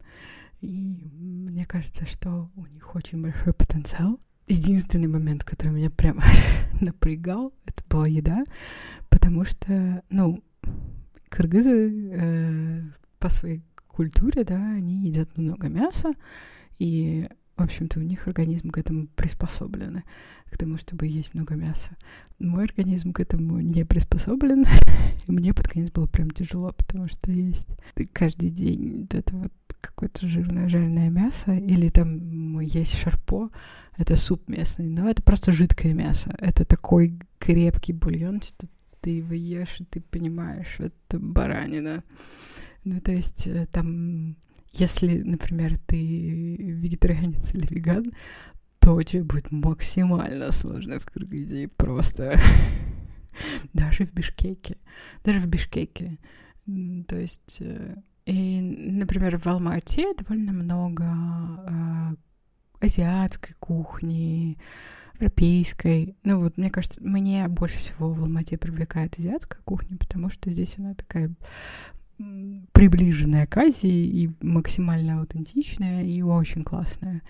И 0.61 1.09
мне 1.15 1.65
кажется, 1.65 2.05
что 2.05 2.51
у 2.57 2.67
них 2.67 2.95
очень 2.95 3.23
большой 3.23 3.55
потенциал. 3.55 4.21
Единственный 4.47 5.09
момент, 5.09 5.45
который 5.45 5.73
меня 5.73 5.91
прямо 5.91 6.23
напрягал, 6.81 7.53
это 7.65 7.83
была 7.89 8.07
еда, 8.07 8.45
потому 9.09 9.45
что, 9.45 10.03
ну, 10.11 10.43
кыргызы 11.29 12.11
э, 12.13 12.83
по 13.19 13.29
своей 13.29 13.63
культуре, 13.87 14.45
да, 14.45 14.57
они 14.57 15.07
едят 15.07 15.37
много 15.37 15.69
мяса, 15.69 16.13
и, 16.79 17.29
в 17.57 17.63
общем-то, 17.63 17.99
у 18.01 18.03
них 18.03 18.27
организм 18.27 18.71
к 18.71 18.79
этому 18.79 19.07
приспособлен, 19.09 20.03
к 20.51 20.59
тому, 20.59 20.79
чтобы 20.79 21.07
есть 21.07 21.35
много 21.35 21.55
мяса. 21.55 21.97
Мой 22.39 22.65
организм 22.65 23.13
к 23.13 23.21
этому 23.21 23.61
не 23.61 23.85
приспособлен, 23.85 24.65
и 25.27 25.33
мне 25.33 25.55
под 25.55 25.69
конец 25.69 25.91
было 25.91 26.07
прям 26.07 26.31
тяжело, 26.31 26.73
потому 26.73 27.09
что 27.09 27.31
есть 27.31 27.69
каждый 28.13 28.51
день 28.51 29.07
это 29.11 29.37
вот 29.37 29.53
какое-то 29.81 30.29
жирное 30.29 30.69
жареное 30.69 31.11
мясо, 31.11 31.53
или 31.53 31.89
там 31.89 32.61
есть 32.61 32.97
шарпо, 32.97 33.51
это 33.97 34.17
суп 34.17 34.49
местный, 34.49 34.89
но 34.89 35.09
это 35.09 35.23
просто 35.23 35.53
жидкое 35.53 35.93
мясо. 35.93 36.35
Это 36.39 36.65
такой 36.65 37.19
крепкий 37.39 37.93
бульон, 37.93 38.41
что 38.41 38.67
ты 39.01 39.11
его 39.11 39.35
ешь, 39.35 39.81
и 39.81 39.85
ты 39.85 40.01
понимаешь, 40.01 40.77
это 40.79 41.19
баранина. 41.19 42.05
Ну, 42.85 43.01
то 43.01 43.13
есть 43.13 43.47
э, 43.47 43.67
там, 43.71 44.37
если, 44.73 45.23
например, 45.23 45.77
ты 45.79 46.57
вегетарианец 46.57 47.55
или 47.55 47.67
веган, 47.67 48.13
то 48.79 49.01
тебе 49.03 49.23
будет 49.23 49.53
максимально 49.53 50.51
сложно 50.53 50.99
в 50.99 51.07
Кыргызии 51.07 51.67
просто. 51.67 52.39
Даже 53.73 54.05
в 54.05 54.13
Бишкеке. 54.13 54.79
Даже 55.25 55.41
в 55.41 55.47
Бишкеке. 55.47 56.19
То 57.09 57.17
есть... 57.17 57.61
Э, 57.61 57.97
и, 58.25 58.61
например, 58.61 59.37
в 59.37 59.49
Алмате 59.49 60.15
довольно 60.15 60.53
много 60.53 61.05
э, 61.69 62.85
азиатской 62.85 63.57
кухни, 63.59 64.59
европейской. 65.15 66.17
Ну 66.25 66.41
вот, 66.41 66.57
мне 66.57 66.71
кажется, 66.71 67.03
мне 67.03 67.49
больше 67.49 67.79
всего 67.79 68.13
в 68.13 68.21
Алмате 68.21 68.59
привлекает 68.59 69.19
азиатская 69.19 69.61
кухня, 69.63 69.97
потому 69.97 70.31
что 70.31 70.51
здесь 70.51 70.79
она 70.79 70.95
такая 70.95 71.33
приближенная 72.73 73.47
к 73.47 73.57
Азии 73.57 74.23
и 74.23 74.31
максимально 74.41 75.21
аутентичная 75.21 76.05
и 76.05 76.23
очень 76.23 76.65
классная. 76.65 77.23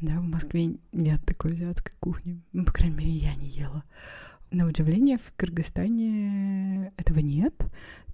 Да, 0.00 0.20
в 0.20 0.24
Москве 0.24 0.76
нет 0.92 1.24
такой 1.24 1.52
азиатской 1.52 1.94
кухни. 2.00 2.40
Ну, 2.52 2.64
по 2.64 2.72
крайней 2.72 2.96
мере, 2.96 3.10
я 3.10 3.34
не 3.36 3.48
ела. 3.48 3.84
На 4.50 4.66
удивление, 4.66 5.16
в 5.18 5.32
Кыргызстане 5.36 6.92
этого 6.96 7.20
нет. 7.20 7.54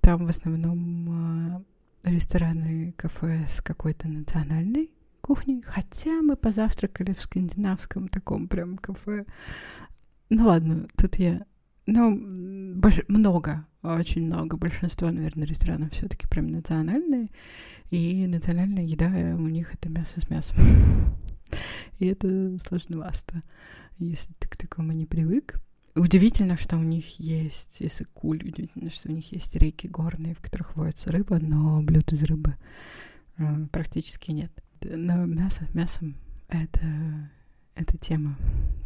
Там 0.01 0.27
в 0.27 0.29
основном 0.29 1.65
э, 2.05 2.11
рестораны, 2.11 2.93
кафе 2.97 3.47
с 3.49 3.61
какой-то 3.61 4.07
национальной 4.09 4.91
кухни, 5.21 5.61
хотя 5.61 6.23
мы 6.23 6.37
позавтракали 6.37 7.13
в 7.13 7.21
скандинавском 7.21 8.09
таком 8.09 8.49
прям 8.49 8.79
кафе. 8.79 9.27
Ну 10.31 10.47
ладно, 10.47 10.89
тут 10.97 11.17
я... 11.17 11.45
Ну, 11.91 12.75
больш... 12.75 13.01
много, 13.09 13.67
очень 13.83 14.27
много. 14.27 14.59
Большинство, 14.59 15.11
наверное, 15.11 15.47
ресторанов 15.47 15.93
все 15.93 16.07
таки 16.07 16.27
прям 16.27 16.49
национальные. 16.49 17.31
И 17.89 18.27
национальная 18.27 18.85
еда 18.85 19.09
у 19.09 19.49
них 19.49 19.73
это 19.73 19.89
мясо 19.89 20.21
с 20.21 20.29
мясом. 20.29 20.59
И 21.99 22.07
это 22.07 22.59
сложновато, 22.59 23.43
если 23.99 24.35
ты 24.35 24.49
к 24.49 24.59
такому 24.59 24.93
не 24.93 25.07
привык. 25.07 25.55
Удивительно, 25.95 26.57
что 26.57 26.77
у 26.77 26.83
них 26.83 27.19
есть 27.19 27.81
исыкуль, 27.81 28.47
удивительно, 28.47 28.91
что 28.91 29.09
у 29.09 29.13
них 29.13 29.33
есть 29.33 29.57
реки 29.57 29.89
горные, 29.89 30.35
в 30.35 30.43
которых 30.43 30.77
водится 30.77 31.11
рыба, 31.11 31.39
но 31.41 31.81
блюд 31.81 32.13
из 32.13 32.23
рыбы 32.23 32.55
э, 33.39 33.67
практически 33.73 34.31
нет. 34.31 34.53
Но 34.83 35.25
мясо 35.25 35.65
с 35.65 35.75
мясом— 35.75 36.17
это, 36.49 37.31
это 37.75 37.97
тема 37.97 38.37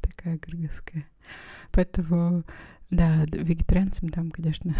такая 0.01 0.39
кыргызская. 0.39 1.05
Поэтому, 1.73 2.45
да, 2.93 3.25
вегетарианцам 3.33 4.11
там, 4.11 4.31
конечно, 4.31 4.75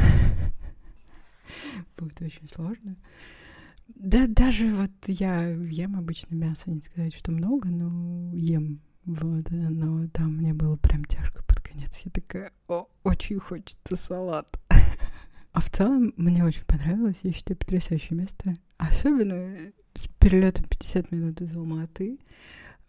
будет 1.97 2.21
очень 2.21 2.47
сложно. 2.47 2.97
Да, 3.89 4.27
даже 4.27 4.75
вот 4.75 4.91
я 5.07 5.49
ем 5.49 5.97
обычно 5.97 6.35
мясо, 6.35 6.71
не 6.71 6.83
сказать, 6.83 7.15
что 7.15 7.33
много, 7.33 7.69
но 7.69 8.35
ем. 8.35 8.81
Вот, 9.05 9.47
но 9.51 10.07
там 10.09 10.37
мне 10.37 10.55
было 10.55 10.77
прям 10.77 11.05
тяжко 11.05 11.43
под 11.45 11.61
конец. 11.61 12.01
Я 12.05 12.11
такая, 12.11 12.53
о, 12.69 12.87
очень 13.03 13.39
хочется 13.39 13.97
салат. 13.97 14.47
А 15.55 15.61
в 15.61 15.69
целом 15.69 16.15
мне 16.17 16.43
очень 16.47 16.65
понравилось, 16.65 17.19
я 17.23 17.31
считаю, 17.31 17.59
потрясающее 17.59 18.19
место. 18.19 18.55
Особенно 18.79 19.71
с 19.93 20.09
перелетом 20.09 20.65
50 20.65 21.13
минут 21.13 21.43
из 21.43 21.55
Алматы. 21.55 22.19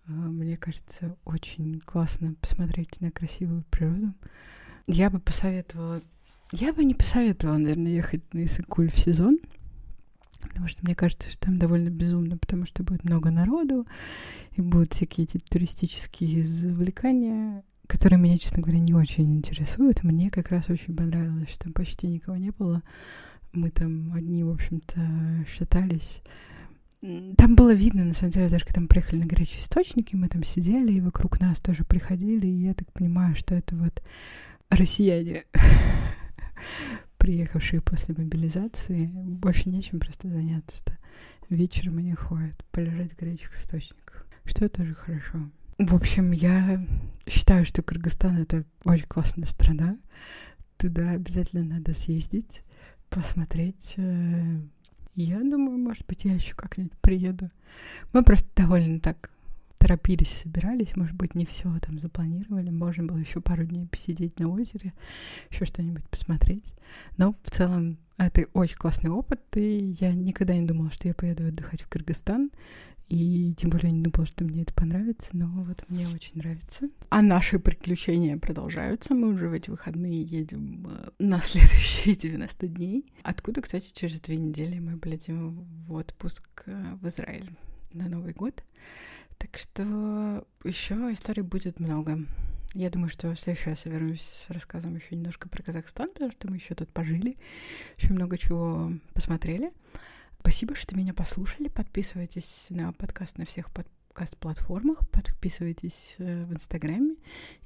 А, 0.08 0.12
мне 0.12 0.56
кажется, 0.56 1.18
очень 1.26 1.82
классно 1.82 2.36
посмотреть 2.36 3.02
на 3.02 3.12
красивую 3.12 3.66
природу. 3.70 4.14
Я 4.88 5.10
бы 5.10 5.20
посоветовала... 5.20 6.02
Я 6.52 6.74
бы 6.74 6.84
не 6.84 6.94
посоветовала, 6.94 7.58
наверное, 7.58 7.92
ехать 7.92 8.34
на 8.34 8.46
Исыкуль 8.46 8.92
в 8.92 9.00
сезон, 9.00 9.40
потому 10.42 10.68
что 10.68 10.84
мне 10.84 10.96
кажется, 10.96 11.30
что 11.30 11.48
там 11.48 11.58
довольно 11.58 11.90
безумно, 11.90 12.38
потому 12.38 12.68
что 12.68 12.84
будет 12.84 13.04
много 13.04 13.32
народу, 13.32 13.88
и 14.52 14.62
будут 14.62 14.94
всякие 14.94 15.24
эти 15.24 15.40
туристические 15.40 16.46
завлекания, 16.46 17.64
которые 17.88 18.20
меня, 18.20 18.38
честно 18.38 18.62
говоря, 18.62 18.80
не 18.80 18.94
очень 18.94 19.36
интересуют. 19.36 20.04
Мне 20.04 20.30
как 20.30 20.50
раз 20.50 20.70
очень 20.70 20.96
понравилось, 20.96 21.50
что 21.50 21.64
там 21.64 21.74
почти 21.74 22.08
никого 22.08 22.38
не 22.38 22.52
было. 22.52 22.84
Мы 23.52 23.72
там 23.72 24.14
одни, 24.14 24.44
в 24.44 24.52
общем-то, 24.52 25.46
шатались 25.48 26.22
там 27.36 27.56
было 27.56 27.74
видно, 27.74 28.06
на 28.06 28.14
самом 28.14 28.32
деле, 28.32 28.48
даже 28.48 28.66
когда 28.66 28.80
мы 28.80 28.88
приехали 28.88 29.20
на 29.20 29.26
горячие 29.26 29.62
источники, 29.62 30.16
мы 30.16 30.30
там 30.30 30.44
сидели, 30.44 30.94
и 30.94 31.02
вокруг 31.02 31.40
нас 31.42 31.60
тоже 31.60 31.84
приходили, 31.84 32.48
и 32.48 32.64
я 32.64 32.74
так 32.74 32.92
понимаю, 32.94 33.36
что 33.36 33.56
это 33.56 33.76
вот 33.76 34.02
россияне, 34.70 35.46
приехавшие 37.18 37.82
после 37.82 38.16
мобилизации, 38.18 39.06
больше 39.08 39.70
нечем 39.70 40.00
просто 40.00 40.30
заняться-то. 40.30 40.98
Вечером 41.50 41.98
они 41.98 42.14
ходят 42.14 42.64
полежать 42.72 43.14
в 43.14 43.18
горячих 43.18 43.54
источниках, 43.54 44.26
что 44.46 44.70
тоже 44.70 44.94
хорошо. 44.94 45.50
В 45.78 45.96
общем, 45.96 46.32
я 46.32 46.86
считаю, 47.28 47.66
что 47.66 47.82
Кыргызстан— 47.82 48.38
это 48.42 48.64
очень 48.86 49.08
классная 49.08 49.48
страна. 49.48 49.98
Туда 50.78 51.12
обязательно 51.12 51.64
надо 51.64 51.94
съездить, 51.94 52.64
посмотреть, 53.10 53.94
э, 53.98 54.60
я 55.16 55.40
думаю, 55.40 55.78
может 55.78 56.08
быть, 56.08 56.26
я 56.26 56.34
еще 56.34 56.56
как-нибудь 56.56 56.98
приеду. 57.00 57.52
Мы 58.14 58.24
просто 58.24 58.50
довольно 58.56 59.00
так 59.00 59.30
торопились, 59.84 60.44
собирались, 60.44 60.96
может 60.96 61.14
быть, 61.18 61.36
не 61.36 61.46
все 61.46 61.70
там 61.80 62.00
запланировали, 62.00 62.70
можно 62.70 63.04
было 63.04 63.18
еще 63.18 63.42
пару 63.42 63.66
дней 63.66 63.86
посидеть 63.86 64.40
на 64.40 64.48
озере, 64.48 64.94
еще 65.52 65.66
что-нибудь 65.66 66.08
посмотреть. 66.10 66.74
Но 67.18 67.34
в 67.34 67.50
целом 67.50 67.98
это 68.18 68.46
очень 68.54 68.78
классный 68.78 69.10
опыт, 69.10 69.42
и 69.58 69.94
я 70.00 70.14
никогда 70.14 70.54
не 70.54 70.66
думала, 70.66 70.90
что 70.90 71.10
я 71.10 71.14
поеду 71.14 71.46
отдыхать 71.48 71.82
в 71.82 71.90
Кыргызстан. 71.90 72.52
И 73.10 73.54
тем 73.56 73.70
более 73.70 73.92
не 73.92 74.02
думала, 74.02 74.26
что 74.26 74.46
мне 74.46 74.62
это 74.62 74.74
понравится, 74.74 75.32
но 75.34 75.48
вот 75.48 75.84
мне 75.90 76.08
очень 76.08 76.38
нравится. 76.38 76.90
А 77.10 77.22
наши 77.22 77.60
приключения 77.60 78.38
продолжаются. 78.38 79.14
Мы 79.14 79.34
уже 79.34 79.50
в 79.50 79.54
эти 79.54 79.70
выходные 79.70 80.22
едем 80.22 80.88
э, 80.88 81.10
на 81.20 81.42
следующие 81.44 82.16
90 82.16 82.68
дней. 82.68 83.14
Откуда, 83.22 83.62
кстати, 83.62 83.92
через 83.94 84.22
две 84.22 84.38
недели 84.38 84.80
мы 84.80 84.98
полетим 84.98 85.66
в 85.66 85.94
отпуск 85.94 86.64
э, 86.68 86.96
в 87.02 87.08
Израиль 87.10 87.50
на 87.92 88.08
Новый 88.08 88.32
год. 88.32 88.64
Так 89.44 89.58
что 89.58 90.48
еще 90.64 90.96
историй 91.12 91.44
будет 91.44 91.82
много. 91.82 92.18
Я 92.74 92.90
думаю, 92.90 93.10
что 93.10 93.30
в 93.36 93.38
следующий 93.38 93.72
раз 93.72 93.86
я 93.86 93.92
вернусь 93.92 94.22
с 94.22 94.50
рассказом 94.50 94.96
еще 94.96 95.18
немножко 95.18 95.50
про 95.50 95.62
Казахстан, 95.62 96.10
потому 96.14 96.32
что 96.32 96.50
мы 96.50 96.56
еще 96.56 96.76
тут 96.76 96.90
пожили, 96.90 97.38
еще 97.98 98.14
много 98.14 98.38
чего 98.38 98.94
посмотрели. 99.14 99.72
Спасибо, 100.40 100.76
что 100.76 100.96
меня 100.96 101.14
послушали. 101.14 101.68
Подписывайтесь 101.68 102.68
на 102.70 102.94
подкаст 102.94 103.38
на 103.38 103.46
всех 103.46 103.70
подкаст-платформах, 103.72 105.00
подписывайтесь 105.12 106.16
э, 106.20 106.44
в 106.44 106.54
Инстаграме. 106.54 107.18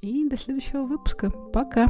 И 0.02 0.28
до 0.28 0.36
следующего 0.36 0.84
выпуска. 0.84 1.30
Пока! 1.30 1.86